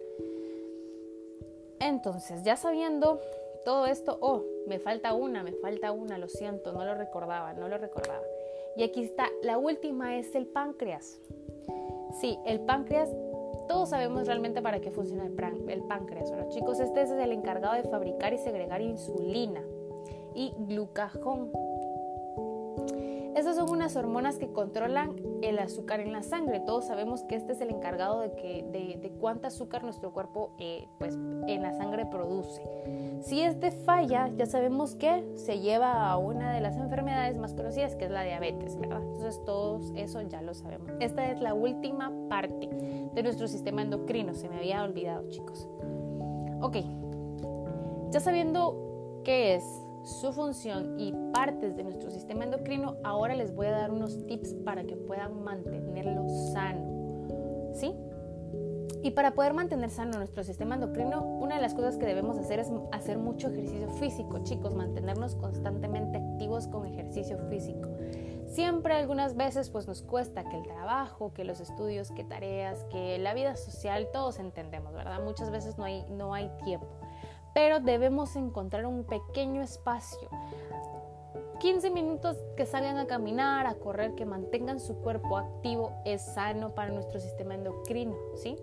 Entonces, 1.78 2.43
ya 2.43 2.57
sabiendo 2.57 3.21
todo 3.64 3.87
esto, 3.87 4.18
oh, 4.21 4.44
me 4.66 4.78
falta 4.78 5.14
una, 5.14 5.42
me 5.42 5.52
falta 5.52 5.92
una, 5.92 6.18
lo 6.18 6.28
siento, 6.28 6.73
no 6.73 6.85
lo 6.85 6.94
recordaba, 6.94 7.54
no 7.54 7.68
lo 7.68 7.78
recordaba. 7.78 8.23
Y 8.76 8.83
aquí 8.83 9.02
está, 9.02 9.28
la 9.42 9.59
última 9.59 10.16
es 10.18 10.35
el 10.35 10.47
páncreas. 10.47 11.21
Sí, 12.21 12.38
el 12.44 12.61
páncreas, 12.61 13.11
todos 13.68 13.90
sabemos 13.90 14.26
realmente 14.26 14.62
para 14.62 14.80
qué 14.80 14.90
funciona 14.90 15.25
el, 15.25 15.33
páncreas. 15.85 16.30
Bueno, 16.30 16.49
chicos, 16.50 16.80
este 16.80 17.02
es 17.02 17.11
el 17.11 17.33
encargado 17.33 17.75
de 17.75 17.85
fabricar 17.85 18.33
y 18.33 18.38
segregar 18.38 18.80
insulina 18.80 19.62
y 20.35 20.52
glucagón 20.59 21.50
estas 23.34 23.56
son 23.56 23.70
unas 23.70 23.96
hormonas 23.96 24.38
que 24.38 24.52
controlan 24.52 25.16
el 25.42 25.58
azúcar 25.58 26.00
en 26.00 26.12
la 26.12 26.22
sangre. 26.22 26.60
Todos 26.60 26.86
sabemos 26.86 27.22
que 27.24 27.34
este 27.34 27.52
es 27.52 27.60
el 27.60 27.70
encargado 27.70 28.20
de, 28.20 28.32
que, 28.32 28.64
de, 29.00 29.10
cuánto 29.20 29.48
azúcar 29.48 29.82
nuestro 29.82 30.12
cuerpo 30.12 30.52
eh, 30.58 30.88
pues, 30.98 31.14
en 31.14 31.62
la 31.62 31.72
sangre 31.72 32.06
produce. 32.06 32.62
Si 33.22 33.40
este 33.40 33.70
falla, 33.70 34.30
ya 34.36 34.46
sabemos 34.46 34.94
que 34.94 35.24
se 35.36 35.60
lleva 35.60 36.08
a 36.10 36.16
una 36.16 36.52
de 36.52 36.60
las 36.60 36.76
enfermedades 36.76 37.38
más 37.38 37.54
conocidas, 37.54 37.96
que 37.96 38.04
es 38.04 38.10
la 38.10 38.22
diabetes. 38.22 38.76
Entonces 38.80 39.42
todo 39.44 39.80
eso 39.96 40.20
ya 40.22 40.42
lo 40.42 40.54
sabemos. 40.54 40.90
Esta 41.00 41.30
es 41.30 41.40
la 41.40 41.54
última 41.54 42.12
parte 42.28 42.68
de 43.14 43.22
nuestro 43.22 43.48
sistema 43.48 43.82
endocrino. 43.82 44.34
Se 44.34 44.48
me 44.48 44.58
había 44.58 44.82
olvidado, 44.82 45.28
chicos. 45.30 45.68
Ok, 46.60 46.76
ya 48.10 48.20
sabiendo 48.20 49.20
qué 49.24 49.56
es 49.56 49.83
su 50.04 50.32
función 50.32 51.00
y 51.00 51.12
partes 51.32 51.76
de 51.76 51.82
nuestro 51.82 52.11
sistema 52.11 52.44
endocrino, 52.44 52.96
ahora 53.04 53.34
les 53.34 53.54
voy 53.54 53.66
a 53.66 53.73
dar 53.73 53.90
unos 53.90 54.26
tips 54.26 54.54
para 54.64 54.84
que 54.84 54.96
puedan 54.96 55.42
mantenerlo 55.42 56.28
sano. 56.52 57.73
¿Sí? 57.75 57.94
Y 59.02 59.11
para 59.11 59.34
poder 59.34 59.52
mantener 59.52 59.90
sano 59.90 60.16
nuestro 60.16 60.44
sistema 60.44 60.76
endocrino, 60.76 61.23
una 61.23 61.56
de 61.56 61.62
las 61.62 61.75
cosas 61.75 61.99
que 61.99 62.06
debemos 62.06 62.38
hacer 62.38 62.58
es 62.58 62.70
hacer 62.92 63.18
mucho 63.18 63.49
ejercicio 63.49 63.88
físico, 63.90 64.38
chicos, 64.44 64.75
mantenernos 64.75 65.37
constantemente 65.37 66.18
activos 66.18 66.68
con 66.68 66.87
ejercicio 66.87 67.38
físico. 67.50 67.90
Siempre 68.46 68.94
algunas 68.94 69.37
veces 69.37 69.68
pues 69.68 69.87
nos 69.87 70.02
cuesta 70.02 70.44
que 70.44 70.56
el 70.56 70.62
trabajo, 70.62 71.34
que 71.34 71.44
los 71.44 71.61
estudios, 71.61 72.12
que 72.12 72.25
tareas, 72.25 72.84
que 72.84 73.18
la 73.18 73.34
vida 73.34 73.56
social, 73.56 74.08
todos 74.12 74.38
entendemos, 74.38 74.94
¿verdad? 74.94 75.23
Muchas 75.23 75.50
veces 75.50 75.76
no 75.76 75.84
hay, 75.84 76.04
no 76.11 76.32
hay 76.32 76.50
tiempo 76.64 76.87
pero 77.54 77.80
debemos 77.80 78.37
encontrar 78.37 78.84
un 78.84 79.04
pequeño 79.04 79.62
espacio. 79.62 80.28
15 81.61 81.90
minutos 81.90 82.37
que 82.56 82.66
salgan 82.66 82.99
a 82.99 83.06
caminar, 83.06 83.66
a 83.66 83.75
correr, 83.75 84.14
que 84.14 84.26
mantengan 84.26 84.80
su 84.80 84.96
cuerpo 84.96 85.38
activo 85.38 85.92
es 86.04 86.20
sano 86.20 86.75
para 86.75 86.92
nuestro 86.92 87.20
sistema 87.20 87.54
endocrino, 87.54 88.16
¿sí? 88.34 88.58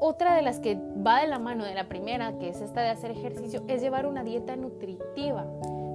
Otra 0.00 0.36
de 0.36 0.42
las 0.42 0.60
que 0.60 0.76
va 0.76 1.22
de 1.22 1.26
la 1.26 1.38
mano 1.38 1.64
de 1.64 1.74
la 1.74 1.88
primera, 1.88 2.38
que 2.38 2.50
es 2.50 2.60
esta 2.60 2.82
de 2.82 2.90
hacer 2.90 3.10
ejercicio, 3.10 3.64
es 3.66 3.80
llevar 3.80 4.06
una 4.06 4.22
dieta 4.22 4.54
nutritiva. 4.54 5.46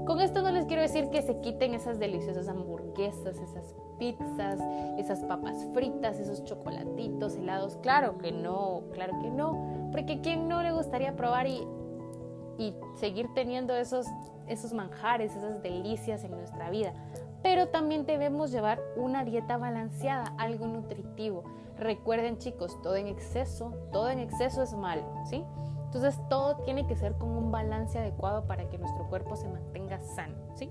Con 0.06 0.20
esto 0.20 0.42
no 0.42 0.50
les 0.50 0.66
quiero 0.66 0.82
decir 0.82 1.10
que 1.12 1.22
se 1.22 1.40
quiten 1.42 1.76
esas 1.76 2.00
deliciosas 2.00 2.48
hamburguesas, 2.48 2.79
esas 2.98 3.76
pizzas, 3.98 4.60
esas 4.98 5.20
papas 5.24 5.68
fritas, 5.74 6.20
esos 6.20 6.44
chocolatitos, 6.44 7.36
helados. 7.36 7.78
Claro 7.78 8.18
que 8.18 8.32
no, 8.32 8.84
claro 8.94 9.14
que 9.22 9.30
no. 9.30 9.90
Porque 9.92 10.22
quién 10.22 10.48
no 10.48 10.64
le 10.64 10.72
gustaría 10.72 11.16
probar 11.16 11.48
y, 11.48 11.68
y 12.58 12.74
seguir 12.96 13.28
teniendo 13.34 13.76
esos, 13.76 14.06
esos 14.48 14.74
manjares, 14.74 15.36
esas 15.36 15.62
delicias 15.62 16.24
en 16.24 16.32
nuestra 16.32 16.70
vida. 16.70 16.94
Pero 17.42 17.70
también 17.70 18.06
debemos 18.06 18.52
llevar 18.52 18.82
una 18.98 19.24
dieta 19.24 19.58
balanceada, 19.58 20.34
algo 20.38 20.68
nutritivo. 20.68 21.44
Recuerden 21.78 22.38
chicos, 22.38 22.82
todo 22.82 22.98
en 22.98 23.08
exceso, 23.08 23.74
todo 23.94 24.10
en 24.10 24.20
exceso 24.20 24.62
es 24.62 24.74
malo, 24.74 25.04
¿sí? 25.26 25.46
Entonces 25.86 26.20
todo 26.30 26.58
tiene 26.58 26.86
que 26.86 26.96
ser 26.96 27.14
con 27.14 27.30
un 27.30 27.52
balance 27.52 27.98
adecuado 27.98 28.46
para 28.46 28.70
que 28.70 28.78
nuestro 28.78 29.08
cuerpo 29.08 29.36
se 29.36 29.48
mantenga 29.48 30.00
sano, 30.00 30.36
¿sí? 30.56 30.70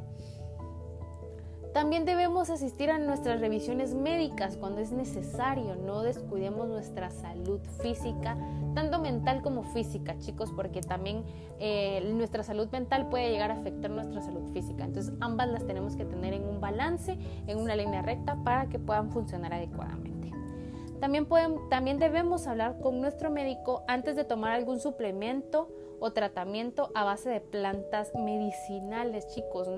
También 1.73 2.05
debemos 2.05 2.51
asistir 2.51 2.91
a 2.91 2.99
nuestras 2.99 3.41
revisiones 3.41 3.95
médicas 3.95 4.57
cuando 4.57 4.81
es 4.81 4.91
necesario. 4.91 5.77
No 5.77 6.03
descuidemos 6.03 6.67
nuestra 6.67 7.11
salud 7.11 7.61
física, 7.83 8.37
tanto 8.75 8.99
mental 8.99 9.43
como 9.43 9.63
física, 9.63 10.19
chicos, 10.19 10.51
porque 10.53 10.81
también 10.81 11.25
eh, 11.59 12.11
nuestra 12.15 12.43
salud 12.43 12.69
mental 12.71 13.09
puede 13.11 13.31
llegar 13.31 13.51
a 13.51 13.55
afectar 13.55 13.91
nuestra 13.91 14.23
salud 14.23 14.51
física. 14.53 14.85
Entonces 14.85 15.13
ambas 15.21 15.49
las 15.49 15.67
tenemos 15.67 15.95
que 15.95 16.05
tener 16.05 16.33
en 16.33 16.45
un 16.45 16.61
balance, 16.61 17.19
en 17.47 17.59
una 17.59 17.77
línea 17.77 18.03
recta, 18.03 18.37
para 18.45 18.69
que 18.69 18.79
puedan 18.79 19.11
funcionar 19.11 19.53
adecuadamente. 19.53 20.33
También, 21.01 21.27
pueden, 21.27 21.69
también 21.69 21.99
debemos 21.99 22.47
hablar 22.47 22.81
con 22.81 23.01
nuestro 23.01 23.31
médico 23.31 23.85
antes 23.87 24.17
de 24.17 24.25
tomar 24.25 24.53
algún 24.53 24.81
suplemento 24.81 25.71
o 26.01 26.13
tratamiento 26.13 26.91
a 26.95 27.05
base 27.05 27.29
de 27.29 27.41
plantas 27.41 28.13
medicinales, 28.15 29.27
chicos. 29.29 29.69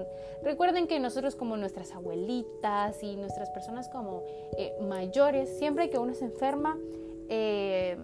Recuerden 0.43 0.87
que 0.87 0.99
nosotros 1.01 1.37
como 1.37 1.57
nuestras 1.57 1.93
abuelitas 1.93 3.03
y 3.03 3.17
nuestras 3.17 3.51
personas 3.51 3.89
como 3.89 4.23
eh, 4.57 4.77
mayores, 4.81 5.59
siempre 5.59 5.91
que 5.91 5.99
uno 5.99 6.15
se 6.15 6.27
enferma, 6.27 6.79
eh, 7.29 7.97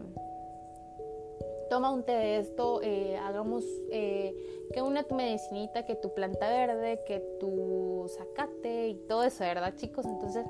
toma 1.69 1.91
un 1.91 2.05
té 2.05 2.13
de 2.13 2.39
esto, 2.39 2.81
eh, 2.83 3.17
hagamos 3.17 3.65
que 3.91 4.83
una 4.83 5.05
medicinita, 5.11 5.85
que 5.85 5.95
tu 5.95 6.13
planta 6.13 6.49
verde, 6.49 7.01
que 7.07 7.21
tu 7.41 8.07
zacate 8.09 8.89
y 8.89 8.95
todo 9.09 9.25
eso, 9.25 9.45
¿verdad 9.45 9.75
chicos? 9.77 10.07
Entonces 10.07 10.45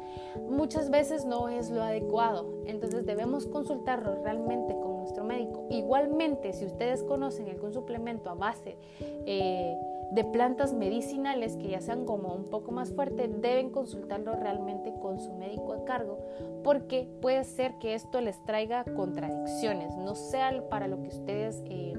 muchas 0.48 0.90
veces 0.90 1.24
no 1.24 1.48
es 1.48 1.70
lo 1.70 1.82
adecuado, 1.82 2.62
entonces 2.66 3.04
debemos 3.06 3.46
consultarlo 3.46 4.22
realmente 4.22 4.74
con 4.74 4.95
médico. 5.24 5.66
Igualmente, 5.70 6.52
si 6.52 6.64
ustedes 6.64 7.02
conocen 7.02 7.48
algún 7.48 7.72
suplemento 7.72 8.30
a 8.30 8.34
base 8.34 8.76
eh, 9.00 9.76
de 10.12 10.24
plantas 10.24 10.72
medicinales 10.72 11.56
que 11.56 11.68
ya 11.68 11.80
sean 11.80 12.04
como 12.04 12.34
un 12.34 12.44
poco 12.44 12.72
más 12.72 12.92
fuerte, 12.92 13.28
deben 13.28 13.70
consultarlo 13.70 14.34
realmente 14.36 14.92
con 15.00 15.20
su 15.20 15.32
médico 15.34 15.72
a 15.72 15.84
cargo, 15.84 16.18
porque 16.62 17.08
puede 17.20 17.44
ser 17.44 17.74
que 17.78 17.94
esto 17.94 18.20
les 18.20 18.42
traiga 18.44 18.84
contradicciones, 18.84 19.96
no 19.96 20.14
sea 20.14 20.68
para 20.68 20.86
lo 20.86 21.02
que 21.02 21.08
ustedes 21.08 21.62
eh, 21.66 21.94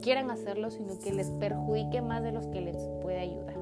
quieran 0.00 0.30
hacerlo, 0.30 0.70
sino 0.70 0.98
que 0.98 1.12
les 1.12 1.30
perjudique 1.30 2.00
más 2.00 2.22
de 2.22 2.32
los 2.32 2.46
que 2.46 2.60
les 2.60 2.76
puede 3.02 3.18
ayudar. 3.18 3.56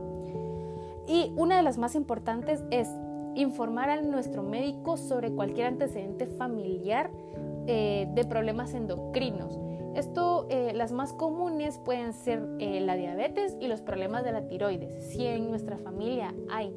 Y 1.07 1.33
una 1.37 1.57
de 1.57 1.63
las 1.63 1.77
más 1.77 1.95
importantes 1.95 2.65
es 2.71 2.89
informar 3.35 3.91
a 3.91 4.01
nuestro 4.01 4.43
médico 4.43 4.97
sobre 4.97 5.33
cualquier 5.33 5.67
antecedente 5.67 6.27
familiar 6.27 7.11
eh, 7.67 8.07
de 8.15 8.25
problemas 8.25 8.75
endocrinos. 8.75 9.59
Esto, 9.95 10.47
eh, 10.51 10.73
las 10.75 10.93
más 10.93 11.13
comunes 11.13 11.79
pueden 11.79 12.13
ser 12.13 12.47
eh, 12.59 12.81
la 12.81 12.97
diabetes 12.97 13.57
y 13.61 13.69
los 13.69 13.81
problemas 13.81 14.25
de 14.25 14.33
la 14.33 14.49
tiroides. 14.49 15.05
Si 15.05 15.25
en 15.27 15.51
nuestra 15.51 15.79
familia 15.79 16.35
hay 16.51 16.75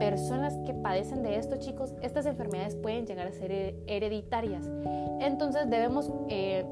personas 0.00 0.58
que 0.66 0.74
padecen 0.74 1.22
de 1.22 1.36
esto, 1.36 1.56
chicos, 1.56 1.94
estas 2.02 2.26
enfermedades 2.26 2.74
pueden 2.74 3.06
llegar 3.06 3.28
a 3.28 3.32
ser 3.32 3.76
hereditarias. 3.86 4.68
Entonces 5.20 5.70
debemos 5.70 6.12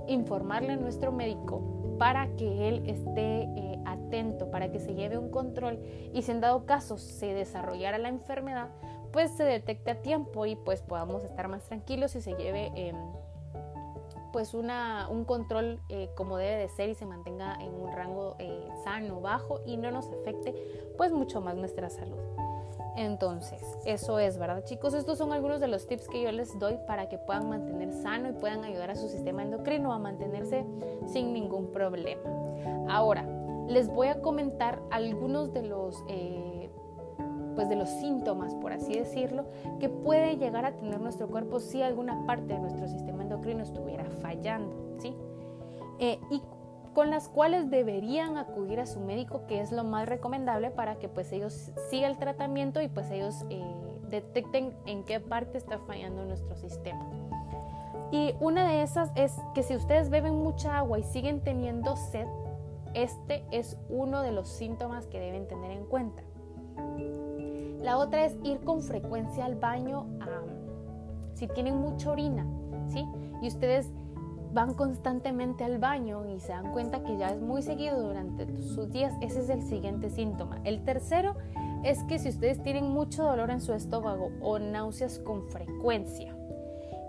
informarle 0.08 0.72
a 0.72 0.76
nuestro 0.76 1.12
médico 1.12 1.96
para 1.98 2.34
que 2.34 2.68
él 2.68 2.82
esté 2.86 3.48
atento, 3.86 4.50
para 4.50 4.72
que 4.72 4.80
se 4.80 4.94
lleve 4.94 5.16
un 5.18 5.30
control 5.30 5.78
y 6.12 6.22
si 6.22 6.32
en 6.32 6.40
dado 6.40 6.66
caso 6.66 6.98
se 6.98 7.32
desarrollara 7.32 7.96
la 7.96 8.08
enfermedad, 8.08 8.70
pues 9.14 9.30
se 9.30 9.44
detecte 9.44 9.92
a 9.92 10.02
tiempo 10.02 10.44
y 10.44 10.56
pues 10.56 10.82
podamos 10.82 11.22
estar 11.22 11.46
más 11.46 11.62
tranquilos 11.62 12.16
y 12.16 12.20
se 12.20 12.34
lleve 12.34 12.72
em, 12.74 12.96
pues 14.32 14.54
una, 14.54 15.06
un 15.08 15.24
control 15.24 15.80
eh, 15.88 16.10
como 16.16 16.36
debe 16.36 16.56
de 16.56 16.68
ser 16.68 16.88
y 16.88 16.96
se 16.96 17.06
mantenga 17.06 17.54
en 17.60 17.72
un 17.72 17.92
rango 17.92 18.34
eh, 18.40 18.68
sano, 18.82 19.20
bajo 19.20 19.60
y 19.66 19.76
no 19.76 19.92
nos 19.92 20.08
afecte 20.08 20.52
pues 20.98 21.12
mucho 21.12 21.40
más 21.40 21.54
nuestra 21.54 21.90
salud. 21.90 22.18
Entonces, 22.96 23.62
eso 23.84 24.18
es, 24.18 24.36
¿verdad 24.36 24.64
chicos? 24.64 24.94
Estos 24.94 25.18
son 25.18 25.32
algunos 25.32 25.60
de 25.60 25.68
los 25.68 25.86
tips 25.86 26.08
que 26.08 26.20
yo 26.20 26.32
les 26.32 26.58
doy 26.58 26.76
para 26.88 27.08
que 27.08 27.16
puedan 27.16 27.48
mantener 27.48 27.92
sano 27.92 28.30
y 28.30 28.32
puedan 28.32 28.64
ayudar 28.64 28.90
a 28.90 28.96
su 28.96 29.08
sistema 29.08 29.42
endocrino 29.42 29.92
a 29.92 29.98
mantenerse 30.00 30.66
sin 31.06 31.32
ningún 31.32 31.70
problema. 31.70 32.22
Ahora, 32.88 33.24
les 33.68 33.88
voy 33.88 34.08
a 34.08 34.20
comentar 34.20 34.82
algunos 34.90 35.52
de 35.52 35.62
los... 35.62 36.02
Eh, 36.08 36.68
pues 37.54 37.68
de 37.68 37.76
los 37.76 37.88
síntomas, 37.88 38.54
por 38.56 38.72
así 38.72 38.94
decirlo, 38.94 39.44
que 39.80 39.88
puede 39.88 40.36
llegar 40.36 40.64
a 40.64 40.72
tener 40.72 41.00
nuestro 41.00 41.28
cuerpo 41.28 41.60
si 41.60 41.82
alguna 41.82 42.26
parte 42.26 42.54
de 42.54 42.58
nuestro 42.58 42.88
sistema 42.88 43.22
endocrino 43.22 43.62
estuviera 43.62 44.04
fallando, 44.20 44.74
¿sí? 44.98 45.14
Eh, 45.98 46.18
y 46.30 46.42
con 46.94 47.10
las 47.10 47.28
cuales 47.28 47.70
deberían 47.70 48.38
acudir 48.38 48.80
a 48.80 48.86
su 48.86 49.00
médico, 49.00 49.46
que 49.46 49.60
es 49.60 49.72
lo 49.72 49.84
más 49.84 50.08
recomendable 50.08 50.70
para 50.70 50.96
que 50.96 51.08
pues 51.08 51.32
ellos 51.32 51.72
sigan 51.90 52.12
el 52.12 52.18
tratamiento 52.18 52.80
y 52.80 52.88
pues 52.88 53.10
ellos 53.10 53.44
eh, 53.50 53.64
detecten 54.10 54.74
en 54.86 55.04
qué 55.04 55.18
parte 55.20 55.58
está 55.58 55.78
fallando 55.78 56.24
nuestro 56.24 56.54
sistema. 56.54 57.04
Y 58.12 58.34
una 58.38 58.68
de 58.68 58.82
esas 58.82 59.10
es 59.16 59.34
que 59.54 59.64
si 59.64 59.74
ustedes 59.74 60.08
beben 60.08 60.36
mucha 60.36 60.78
agua 60.78 61.00
y 61.00 61.02
siguen 61.02 61.42
teniendo 61.42 61.96
sed, 61.96 62.26
este 62.94 63.44
es 63.50 63.76
uno 63.88 64.22
de 64.22 64.30
los 64.30 64.48
síntomas 64.48 65.08
que 65.08 65.18
deben 65.18 65.48
tener 65.48 65.72
en 65.72 65.84
cuenta. 65.86 66.22
La 67.84 67.98
otra 67.98 68.24
es 68.24 68.34
ir 68.42 68.60
con 68.60 68.82
frecuencia 68.82 69.44
al 69.44 69.56
baño 69.56 70.06
si 71.34 71.46
tienen 71.48 71.76
mucha 71.76 72.12
orina, 72.12 72.46
¿sí? 72.88 73.04
Y 73.42 73.48
ustedes 73.48 73.90
van 74.54 74.72
constantemente 74.72 75.64
al 75.64 75.78
baño 75.78 76.24
y 76.26 76.40
se 76.40 76.52
dan 76.52 76.72
cuenta 76.72 77.02
que 77.02 77.18
ya 77.18 77.28
es 77.28 77.42
muy 77.42 77.60
seguido 77.60 78.00
durante 78.00 78.46
sus 78.62 78.90
días, 78.90 79.12
ese 79.20 79.40
es 79.40 79.50
el 79.50 79.62
siguiente 79.62 80.08
síntoma. 80.08 80.62
El 80.64 80.82
tercero 80.82 81.34
es 81.84 82.02
que 82.04 82.18
si 82.18 82.30
ustedes 82.30 82.62
tienen 82.62 82.88
mucho 82.88 83.24
dolor 83.24 83.50
en 83.50 83.60
su 83.60 83.74
estómago 83.74 84.30
o 84.40 84.58
náuseas 84.58 85.18
con 85.18 85.46
frecuencia, 85.48 86.34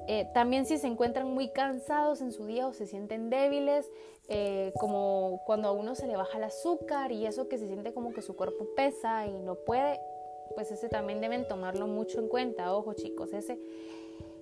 eh, 0.08 0.30
también 0.34 0.66
si 0.66 0.78
se 0.78 0.88
encuentran 0.88 1.34
muy 1.34 1.50
cansados 1.50 2.20
en 2.20 2.34
su 2.34 2.46
día 2.48 2.68
o 2.68 2.74
se 2.74 2.86
sienten 2.86 3.30
débiles, 3.30 3.90
eh, 4.28 4.74
como 4.78 5.42
cuando 5.46 5.70
a 5.70 5.72
uno 5.72 5.96
se 5.96 6.06
le 6.06 6.18
baja 6.18 6.38
el 6.38 6.44
azúcar 6.44 7.14
y 7.14 7.26
eso 7.26 7.48
que 7.48 7.58
se 7.58 7.68
siente 7.68 7.94
como 7.94 8.12
que 8.12 8.22
su 8.22 8.36
cuerpo 8.36 8.68
pesa 8.76 9.26
y 9.26 9.40
no 9.40 9.56
puede, 9.56 10.00
pues 10.54 10.72
ese 10.72 10.90
también 10.90 11.22
deben 11.22 11.48
tomarlo 11.48 11.88
mucho 11.88 12.20
en 12.20 12.28
cuenta, 12.28 12.76
ojo 12.76 12.94
chicos, 12.94 13.34
ese. 13.34 13.60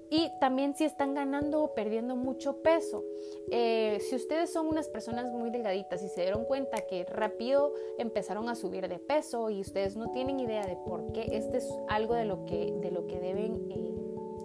Y 0.09 0.29
también 0.39 0.75
si 0.75 0.83
están 0.83 1.15
ganando 1.15 1.63
o 1.63 1.73
perdiendo 1.73 2.15
mucho 2.15 2.61
peso. 2.61 3.03
Eh, 3.49 3.97
si 4.07 4.15
ustedes 4.15 4.53
son 4.53 4.67
unas 4.67 4.87
personas 4.87 5.31
muy 5.31 5.49
delgaditas 5.49 6.03
y 6.03 6.07
se 6.07 6.21
dieron 6.21 6.45
cuenta 6.45 6.81
que 6.81 7.03
rápido 7.05 7.73
empezaron 7.97 8.47
a 8.47 8.53
subir 8.53 8.87
de 8.87 8.99
peso 8.99 9.49
y 9.49 9.59
ustedes 9.59 9.95
no 9.95 10.11
tienen 10.11 10.39
idea 10.39 10.67
de 10.67 10.75
por 10.75 11.11
qué, 11.13 11.25
este 11.31 11.57
es 11.57 11.73
algo 11.87 12.13
de 12.13 12.25
lo 12.25 12.45
que, 12.45 12.75
de 12.79 12.91
lo 12.91 13.07
que 13.07 13.19
deben 13.19 13.71
eh, 13.71 13.93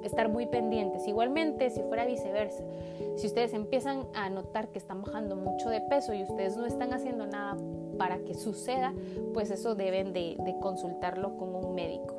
estar 0.04 0.30
muy 0.30 0.46
pendientes. 0.46 1.06
Igualmente, 1.06 1.68
si 1.68 1.82
fuera 1.82 2.06
viceversa, 2.06 2.64
si 3.16 3.26
ustedes 3.26 3.52
empiezan 3.52 4.06
a 4.14 4.30
notar 4.30 4.68
que 4.68 4.78
están 4.78 5.02
bajando 5.02 5.36
mucho 5.36 5.68
de 5.68 5.82
peso 5.82 6.14
y 6.14 6.22
ustedes 6.22 6.56
no 6.56 6.64
están 6.64 6.94
haciendo 6.94 7.26
nada 7.26 7.58
para 7.98 8.18
que 8.24 8.34
suceda, 8.34 8.94
pues 9.34 9.50
eso 9.50 9.74
deben 9.74 10.12
de, 10.12 10.36
consultarlo 10.60 11.36
con 11.36 11.54
un 11.54 11.74
médico. 11.74 12.14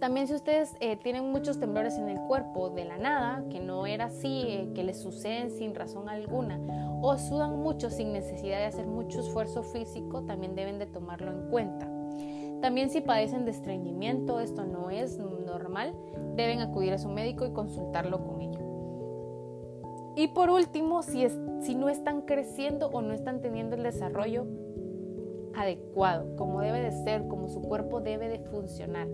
También 0.00 0.26
si 0.26 0.34
ustedes 0.34 0.74
eh, 0.80 0.96
tienen 0.96 1.30
muchos 1.30 1.60
temblores 1.60 1.98
en 1.98 2.08
el 2.08 2.18
cuerpo 2.20 2.70
de 2.70 2.86
la 2.86 2.96
nada, 2.96 3.44
que 3.50 3.60
no 3.60 3.86
era 3.86 4.06
así, 4.06 4.44
eh, 4.46 4.70
que 4.74 4.82
les 4.82 4.98
suceden 4.98 5.50
sin 5.50 5.74
razón 5.74 6.08
alguna, 6.08 6.58
o 7.02 7.16
sudan 7.18 7.60
mucho 7.60 7.90
sin 7.90 8.12
necesidad 8.12 8.58
de 8.58 8.64
hacer 8.64 8.86
mucho 8.86 9.20
esfuerzo 9.20 9.62
físico, 9.62 10.22
también 10.22 10.54
deben 10.54 10.78
de 10.78 10.86
tomarlo 10.86 11.30
en 11.30 11.50
cuenta. 11.50 11.86
También 12.60 12.90
si 12.90 13.00
padecen 13.00 13.44
de 13.44 13.52
estreñimiento, 13.52 14.40
esto 14.40 14.64
no 14.64 14.90
es 14.90 15.18
normal, 15.18 15.94
deben 16.34 16.60
acudir 16.60 16.92
a 16.92 16.98
su 16.98 17.08
médico 17.08 17.46
y 17.46 17.52
consultarlo 17.52 18.24
con 18.24 18.40
ello. 18.40 18.59
Y 20.16 20.28
por 20.28 20.50
último, 20.50 21.02
si, 21.02 21.24
es, 21.24 21.38
si 21.60 21.74
no 21.74 21.88
están 21.88 22.22
creciendo 22.22 22.88
o 22.88 23.00
no 23.00 23.12
están 23.12 23.40
teniendo 23.40 23.76
el 23.76 23.82
desarrollo 23.82 24.46
adecuado, 25.54 26.36
como 26.36 26.60
debe 26.60 26.80
de 26.80 26.92
ser, 26.92 27.26
como 27.28 27.48
su 27.48 27.60
cuerpo 27.60 28.00
debe 28.00 28.28
de 28.28 28.40
funcionar. 28.40 29.08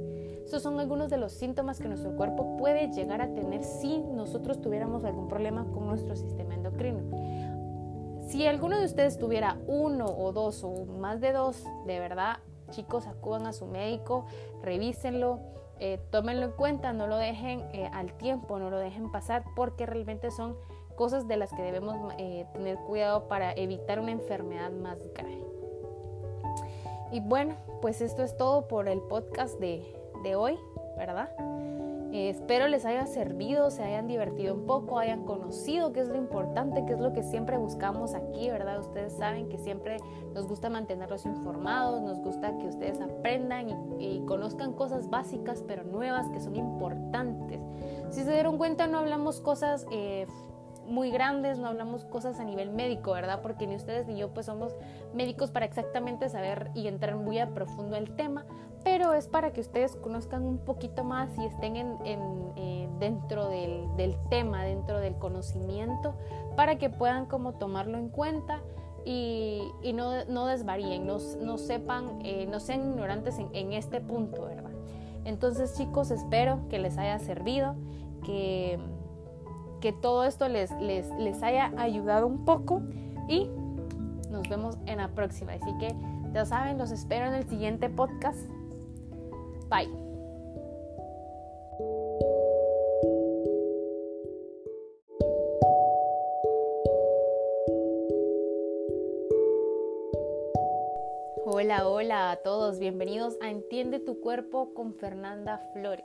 Estos 0.45 0.63
son 0.63 0.79
algunos 0.79 1.11
de 1.11 1.17
los 1.17 1.33
síntomas 1.33 1.81
que 1.81 1.89
nuestro 1.89 2.15
cuerpo 2.15 2.57
puede 2.57 2.91
llegar 2.93 3.21
a 3.21 3.35
tener 3.35 3.65
si 3.65 3.99
nosotros 3.99 4.61
tuviéramos 4.61 5.05
algún 5.05 5.29
problema 5.29 5.67
con 5.73 5.87
nuestro 5.87 6.15
sistema 6.15 6.55
endocrino. 6.55 7.01
Si 8.29 8.47
alguno 8.47 8.79
de 8.79 8.85
ustedes 8.85 9.19
tuviera 9.19 9.59
uno 9.67 10.07
o 10.07 10.33
dos 10.33 10.63
o 10.65 10.85
más 10.85 11.21
de 11.21 11.33
dos, 11.33 11.65
de 11.87 11.99
verdad, 11.99 12.39
chicos, 12.71 13.07
acudan 13.07 13.47
a 13.47 13.53
su 13.53 13.67
médico, 13.67 14.27
revísenlo, 14.63 15.41
eh, 15.79 16.01
tómenlo 16.11 16.47
en 16.47 16.53
cuenta, 16.53 16.93
no 16.93 17.07
lo 17.07 17.17
dejen 17.17 17.61
eh, 17.73 17.91
al 17.93 18.13
tiempo, 18.15 18.59
no 18.59 18.71
lo 18.71 18.79
dejen 18.79 19.11
pasar, 19.11 19.45
porque 19.55 19.87
realmente 19.87 20.31
son 20.31 20.57
cosas 20.97 21.29
de 21.29 21.37
las 21.37 21.53
que 21.53 21.63
debemos 21.63 21.97
eh, 22.19 22.47
tener 22.53 22.77
cuidado 22.79 23.29
para 23.29 23.53
evitar 23.53 24.01
una 24.01 24.11
enfermedad 24.11 24.71
más 24.71 24.99
grave. 25.15 25.45
Y 27.13 27.21
bueno, 27.21 27.55
pues 27.81 28.01
esto 28.01 28.25
es 28.25 28.37
todo 28.37 28.67
por 28.67 28.89
el 28.89 29.01
podcast 29.03 29.61
de, 29.61 29.85
de 30.25 30.35
hoy. 30.35 30.59
¿verdad? 30.97 31.29
Eh, 32.13 32.31
espero 32.31 32.69
les 32.69 32.87
haya 32.87 33.07
servido, 33.07 33.71
se 33.71 33.83
hayan 33.83 34.07
divertido 34.07 34.55
un 34.55 34.65
poco, 34.65 34.99
hayan 34.99 35.25
conocido 35.25 35.93
qué 35.93 36.01
es 36.01 36.09
lo 36.09 36.17
importante, 36.17 36.85
qué 36.87 36.95
es 36.95 37.01
lo 37.01 37.13
que 37.13 37.23
siempre 37.23 37.59
buscamos 37.59 38.15
aquí, 38.15 38.49
¿verdad? 38.49 38.81
Ustedes 38.81 39.13
saben 39.13 39.49
que 39.49 39.59
siempre 39.59 39.99
nos 40.33 40.47
gusta 40.47 40.71
mantenerlos 40.71 41.27
informados, 41.27 42.01
nos 42.01 42.19
gusta 42.21 42.57
que 42.59 42.69
ustedes 42.69 43.01
aprendan 43.01 43.69
y, 44.01 44.21
conozcan 44.27 44.73
cosas 44.73 45.11
básicas 45.11 45.63
pero 45.67 45.85
nuevas 45.85 46.29
que 46.31 46.41
son 46.41 46.57
importantes. 46.57 47.61
Si 48.11 48.23
se 48.23 48.33
dieron 48.33 48.57
cuenta, 48.57 48.87
no 48.87 48.99
hablamos 48.99 49.41
cosas... 49.41 49.87
Eh, 49.91 50.27
muy 50.89 51.11
grandes, 51.11 51.59
no 51.59 51.69
hablamos 51.69 52.05
cosas 52.05 52.41
a 52.41 52.45
nivel 52.45 52.71
médico, 52.71 53.13
¿verdad? 53.13 53.41
Porque 53.43 53.67
ni 53.67 53.77
ustedes 53.77 54.07
ni 54.07 54.17
yo 54.17 54.33
pues 54.33 54.47
somos 54.47 54.75
médicos 55.15 55.51
para 55.51 55.67
exactamente 55.67 56.29
saber 56.29 56.71
y 56.75 56.89
entrar 56.89 57.17
muy 57.17 57.39
a 57.39 57.55
profundo 57.55 57.97
el 57.97 58.15
tema, 58.17 58.45
pero 58.85 59.15
es 59.15 59.29
para 59.29 59.53
que 59.53 59.61
ustedes 59.61 59.97
conozcan 59.97 60.45
un 60.45 60.59
poquito 60.59 61.05
más 61.05 61.37
y 61.39 61.45
estén 61.45 61.77
en, 61.77 61.97
eh, 62.57 62.89
dentro 62.99 63.49
del, 63.49 64.17
tema, 64.31 64.65
dentro 64.65 65.01
del 65.01 65.17
conocimiento, 65.17 66.15
para 66.57 66.79
que 66.79 66.91
puedan 66.91 67.27
como 67.27 67.55
tomarlo 67.55 67.99
en 67.99 68.09
cuenta 68.09 68.61
y, 69.05 69.63
no, 69.95 70.25
no, 70.25 70.47
desvaríen, 70.47 71.07
no, 71.07 71.19
no 71.41 71.59
sepan, 71.59 72.19
eh, 72.25 72.47
no 72.51 72.61
sean 72.61 72.91
ignorantes 72.91 73.39
en, 73.39 73.49
en 73.55 73.73
este 73.73 74.01
punto, 74.01 74.47
¿verdad? 74.47 74.71
Entonces 75.25 75.75
chicos, 75.77 76.11
espero 76.11 76.61
que 76.69 76.79
les 76.79 76.99
haya 76.99 77.19
servido, 77.19 77.75
que 78.25 78.79
que 79.81 79.93
todo 79.93 80.25
esto 80.25 80.49
les, 80.49 80.71
les, 80.81 81.09
les 81.19 81.43
haya 81.43 81.73
ayudado 81.77 82.27
un 82.27 82.45
poco 82.45 82.83
y 83.29 83.49
nos 84.31 84.49
vemos 84.49 84.77
en 84.87 84.99
la 84.99 85.09
próxima. 85.09 85.53
Así 85.53 85.77
que 85.79 85.95
ya 86.33 86.45
saben, 86.45 86.79
los 86.79 86.91
espero 86.91 87.27
en 87.27 87.35
el 87.35 87.49
siguiente 87.49 87.89
podcast. 87.89 88.39
Bye. 89.69 90.07
Hola, 101.49 101.89
hola 101.89 102.31
a 102.33 102.37
todos, 102.37 102.79
bienvenidos 102.79 103.39
a 103.41 103.51
Entiende 103.51 103.99
tu 103.99 104.21
cuerpo 104.21 104.75
con 104.75 104.95
Fernanda 104.95 105.59
Flores. 105.73 106.05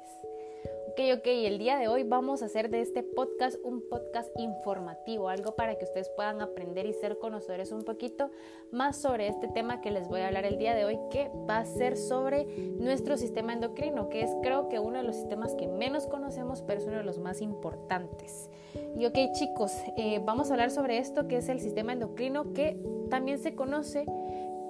Ok, 0.91 0.99
ok, 1.19 1.25
el 1.25 1.57
día 1.57 1.77
de 1.77 1.87
hoy 1.87 2.03
vamos 2.03 2.41
a 2.41 2.47
hacer 2.47 2.69
de 2.69 2.81
este 2.81 3.01
podcast 3.01 3.55
un 3.63 3.79
podcast 3.79 4.29
informativo, 4.37 5.29
algo 5.29 5.55
para 5.55 5.77
que 5.77 5.85
ustedes 5.85 6.09
puedan 6.09 6.41
aprender 6.41 6.85
y 6.85 6.91
ser 6.91 7.17
conocedores 7.17 7.71
un 7.71 7.85
poquito 7.85 8.29
más 8.73 8.97
sobre 8.97 9.29
este 9.29 9.47
tema 9.47 9.79
que 9.79 9.89
les 9.89 10.09
voy 10.09 10.19
a 10.19 10.27
hablar 10.27 10.43
el 10.43 10.57
día 10.57 10.75
de 10.75 10.83
hoy, 10.83 10.99
que 11.09 11.31
va 11.49 11.59
a 11.59 11.65
ser 11.65 11.95
sobre 11.95 12.43
nuestro 12.77 13.15
sistema 13.15 13.53
endocrino, 13.53 14.09
que 14.09 14.21
es 14.21 14.35
creo 14.43 14.67
que 14.67 14.79
uno 14.79 14.97
de 14.97 15.03
los 15.03 15.15
sistemas 15.15 15.55
que 15.55 15.69
menos 15.69 16.07
conocemos, 16.07 16.61
pero 16.61 16.81
es 16.81 16.85
uno 16.85 16.97
de 16.97 17.03
los 17.05 17.19
más 17.19 17.39
importantes. 17.41 18.49
Y 18.97 19.05
ok 19.05 19.17
chicos, 19.31 19.71
eh, 19.95 20.19
vamos 20.25 20.49
a 20.49 20.55
hablar 20.55 20.71
sobre 20.71 20.97
esto, 20.97 21.25
que 21.25 21.37
es 21.37 21.47
el 21.47 21.61
sistema 21.61 21.93
endocrino, 21.93 22.51
que 22.51 22.77
también 23.09 23.39
se 23.39 23.55
conoce 23.55 24.05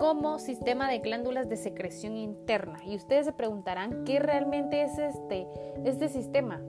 como 0.02 0.40
sistema 0.40 0.90
de 0.90 0.98
glándulas 0.98 1.48
de 1.48 1.58
secreción 1.58 2.18
interna. 2.18 2.80
Y 2.84 2.96
ustedes 2.96 3.28
se 3.28 3.34
preguntarán 3.34 4.04
qué 4.04 4.18
realmente 4.18 4.82
es 4.82 4.98
este, 4.98 5.48
este 5.86 6.10
sistema. 6.10 6.60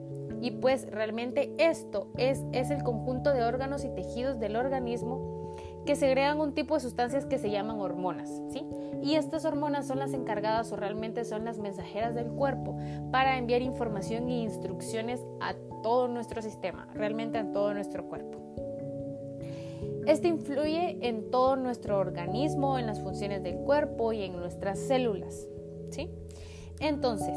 Y 0.42 0.50
pues 0.50 0.86
realmente 0.90 1.54
esto 1.56 2.12
es, 2.18 2.44
es 2.52 2.70
el 2.70 2.82
conjunto 2.82 3.32
de 3.32 3.42
órganos 3.42 3.86
y 3.86 3.88
tejidos 3.88 4.38
del 4.38 4.54
organismo 4.54 5.54
que 5.86 5.96
segregan 5.96 6.40
un 6.40 6.52
tipo 6.52 6.74
de 6.74 6.80
sustancias 6.80 7.24
que 7.24 7.38
se 7.38 7.50
llaman 7.50 7.80
hormonas, 7.80 8.42
¿sí? 8.50 8.66
Y 9.02 9.14
estas 9.14 9.46
hormonas 9.46 9.86
son 9.86 9.98
las 9.98 10.12
encargadas 10.12 10.70
o 10.70 10.76
realmente 10.76 11.24
son 11.24 11.46
las 11.46 11.58
mensajeras 11.58 12.14
del 12.14 12.30
cuerpo 12.32 12.76
para 13.10 13.38
enviar 13.38 13.62
información 13.62 14.28
e 14.28 14.42
instrucciones 14.42 15.24
a 15.40 15.54
todo 15.82 16.06
nuestro 16.06 16.42
sistema, 16.42 16.86
realmente 16.92 17.38
a 17.38 17.50
todo 17.50 17.72
nuestro 17.72 18.06
cuerpo. 18.06 18.42
Este 20.06 20.26
influye 20.26 20.98
en 21.00 21.30
todo 21.30 21.54
nuestro 21.54 21.98
organismo, 21.98 22.78
en 22.78 22.86
las 22.86 23.00
funciones 23.00 23.42
del 23.42 23.56
cuerpo 23.58 24.12
y 24.12 24.24
en 24.24 24.36
nuestras 24.36 24.78
células. 24.78 25.46
¿sí? 25.90 26.10
Entonces, 26.80 27.36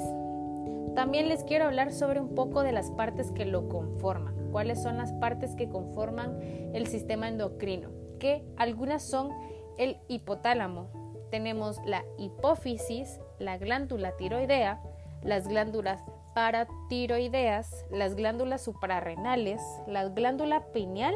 también 0.95 1.27
les 1.27 1.43
quiero 1.43 1.65
hablar 1.65 1.91
sobre 1.91 2.19
un 2.19 2.33
poco 2.33 2.63
de 2.63 2.71
las 2.71 2.89
partes 2.91 3.31
que 3.31 3.45
lo 3.45 3.69
conforman. 3.69 4.49
¿Cuáles 4.51 4.81
son 4.81 4.97
las 4.97 5.13
partes 5.13 5.55
que 5.55 5.69
conforman 5.69 6.39
el 6.73 6.87
sistema 6.87 7.27
endocrino? 7.27 7.89
Que 8.19 8.43
algunas 8.57 9.03
son 9.03 9.29
el 9.77 9.97
hipotálamo. 10.07 11.27
Tenemos 11.29 11.79
la 11.85 12.03
hipófisis, 12.17 13.19
la 13.37 13.57
glándula 13.57 14.15
tiroidea, 14.15 14.81
las 15.21 15.47
glándulas 15.47 16.01
paratiroideas, 16.33 17.85
las 17.91 18.15
glándulas 18.15 18.63
suprarrenales, 18.63 19.61
la 19.87 20.05
glándula 20.09 20.71
pineal 20.71 21.15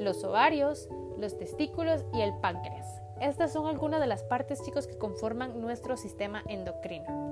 los 0.00 0.24
ovarios, 0.24 0.88
los 1.18 1.36
testículos 1.36 2.04
y 2.12 2.20
el 2.20 2.34
páncreas. 2.40 3.00
Estas 3.20 3.52
son 3.52 3.66
algunas 3.66 4.00
de 4.00 4.06
las 4.06 4.24
partes, 4.24 4.62
chicos, 4.62 4.86
que 4.86 4.96
conforman 4.96 5.60
nuestro 5.60 5.96
sistema 5.96 6.42
endocrino. 6.48 7.30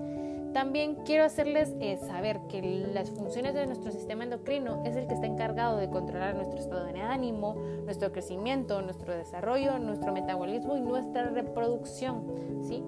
También 0.52 0.96
quiero 1.04 1.24
hacerles 1.24 1.74
eh, 1.80 1.98
saber 1.98 2.40
que 2.48 2.62
las 2.92 3.10
funciones 3.10 3.54
de 3.54 3.66
nuestro 3.66 3.90
sistema 3.92 4.24
endocrino 4.24 4.82
es 4.84 4.96
el 4.96 5.06
que 5.06 5.14
está 5.14 5.26
encargado 5.26 5.76
de 5.76 5.88
controlar 5.88 6.34
nuestro 6.34 6.58
estado 6.58 6.84
de 6.86 7.00
ánimo, 7.00 7.54
nuestro 7.84 8.12
crecimiento, 8.12 8.80
nuestro 8.82 9.14
desarrollo, 9.14 9.78
nuestro 9.78 10.12
metabolismo 10.12 10.76
y 10.76 10.80
nuestra 10.80 11.30
reproducción. 11.30 12.24
¿sí? 12.66 12.82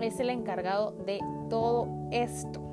Es 0.00 0.18
el 0.20 0.30
encargado 0.30 0.92
de 0.92 1.20
todo 1.48 1.88
esto. 2.10 2.63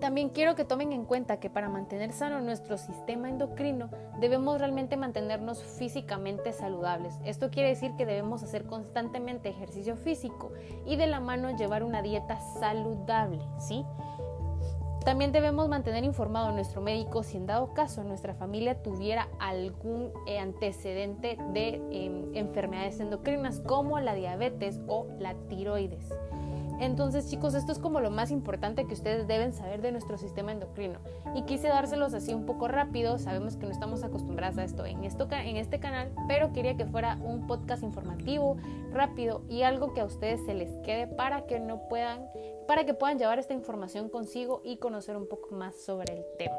También 0.00 0.28
quiero 0.28 0.54
que 0.54 0.64
tomen 0.64 0.92
en 0.92 1.04
cuenta 1.04 1.40
que 1.40 1.48
para 1.48 1.68
mantener 1.68 2.12
sano 2.12 2.40
nuestro 2.40 2.76
sistema 2.76 3.28
endocrino 3.28 3.88
debemos 4.20 4.58
realmente 4.58 4.96
mantenernos 4.96 5.62
físicamente 5.62 6.52
saludables. 6.52 7.18
Esto 7.24 7.50
quiere 7.50 7.70
decir 7.70 7.92
que 7.96 8.04
debemos 8.04 8.42
hacer 8.42 8.66
constantemente 8.66 9.48
ejercicio 9.48 9.96
físico 9.96 10.52
y 10.84 10.96
de 10.96 11.06
la 11.06 11.20
mano 11.20 11.56
llevar 11.56 11.82
una 11.82 12.02
dieta 12.02 12.38
saludable, 12.60 13.40
¿sí? 13.58 13.84
También 15.06 15.30
debemos 15.30 15.68
mantener 15.68 16.02
informado 16.02 16.48
a 16.48 16.52
nuestro 16.52 16.80
médico 16.80 17.22
si 17.22 17.36
en 17.36 17.46
dado 17.46 17.72
caso 17.72 18.02
nuestra 18.02 18.34
familia 18.34 18.82
tuviera 18.82 19.28
algún 19.38 20.10
eh, 20.26 20.40
antecedente 20.40 21.38
de 21.52 21.80
em, 21.92 22.34
enfermedades 22.34 22.98
endocrinas 22.98 23.60
como 23.60 24.00
la 24.00 24.14
diabetes 24.14 24.80
o 24.88 25.06
la 25.20 25.34
tiroides. 25.48 26.12
Entonces, 26.80 27.30
chicos, 27.30 27.54
esto 27.54 27.72
es 27.72 27.78
como 27.78 28.00
lo 28.00 28.10
más 28.10 28.30
importante 28.30 28.86
que 28.86 28.94
ustedes 28.94 29.26
deben 29.26 29.52
saber 29.52 29.82
de 29.82 29.92
nuestro 29.92 30.18
sistema 30.18 30.52
endocrino. 30.52 30.98
Y 31.34 31.42
quise 31.42 31.68
dárselos 31.68 32.14
así 32.14 32.34
un 32.34 32.46
poco 32.46 32.68
rápido. 32.68 33.18
Sabemos 33.18 33.56
que 33.56 33.66
no 33.66 33.72
estamos 33.72 34.04
acostumbrados 34.04 34.58
a 34.58 34.64
esto 34.64 34.84
en, 34.84 35.04
esto, 35.04 35.28
en 35.30 35.56
este 35.56 35.80
canal, 35.80 36.12
pero 36.28 36.52
quería 36.52 36.76
que 36.76 36.86
fuera 36.86 37.18
un 37.22 37.46
podcast 37.46 37.82
informativo, 37.82 38.56
rápido 38.92 39.42
y 39.48 39.62
algo 39.62 39.94
que 39.94 40.00
a 40.00 40.04
ustedes 40.04 40.44
se 40.44 40.54
les 40.54 40.70
quede 40.78 41.06
para 41.06 41.46
que 41.46 41.60
no 41.60 41.88
puedan, 41.88 42.28
para 42.66 42.84
que 42.84 42.94
puedan 42.94 43.18
llevar 43.18 43.38
esta 43.38 43.54
información 43.54 44.08
consigo 44.08 44.60
y 44.64 44.76
conocer 44.78 45.16
un 45.16 45.28
poco 45.28 45.54
más 45.54 45.76
sobre 45.76 46.12
el 46.14 46.24
tema. 46.38 46.56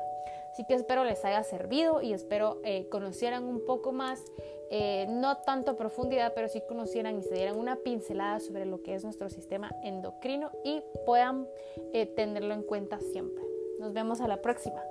Así 0.51 0.65
que 0.65 0.73
espero 0.73 1.03
les 1.03 1.23
haya 1.25 1.43
servido 1.43 2.01
y 2.01 2.13
espero 2.13 2.59
eh, 2.63 2.87
conocieran 2.89 3.43
un 3.43 3.65
poco 3.65 3.91
más 3.91 4.23
eh, 4.69 5.05
no 5.09 5.37
tanto 5.37 5.77
profundidad, 5.77 6.33
pero 6.35 6.49
sí 6.49 6.61
conocieran 6.67 7.17
y 7.17 7.23
se 7.23 7.35
dieran 7.35 7.57
una 7.57 7.77
pincelada 7.77 8.39
sobre 8.39 8.65
lo 8.65 8.81
que 8.83 8.95
es 8.95 9.03
nuestro 9.03 9.29
sistema 9.29 9.71
endocrino 9.83 10.51
y 10.63 10.81
puedan 11.05 11.47
eh, 11.93 12.05
tenerlo 12.05 12.53
en 12.53 12.63
cuenta 12.63 12.99
siempre. 12.99 13.43
Nos 13.79 13.93
vemos 13.93 14.19
a 14.19 14.27
la 14.27 14.41
próxima. 14.41 14.81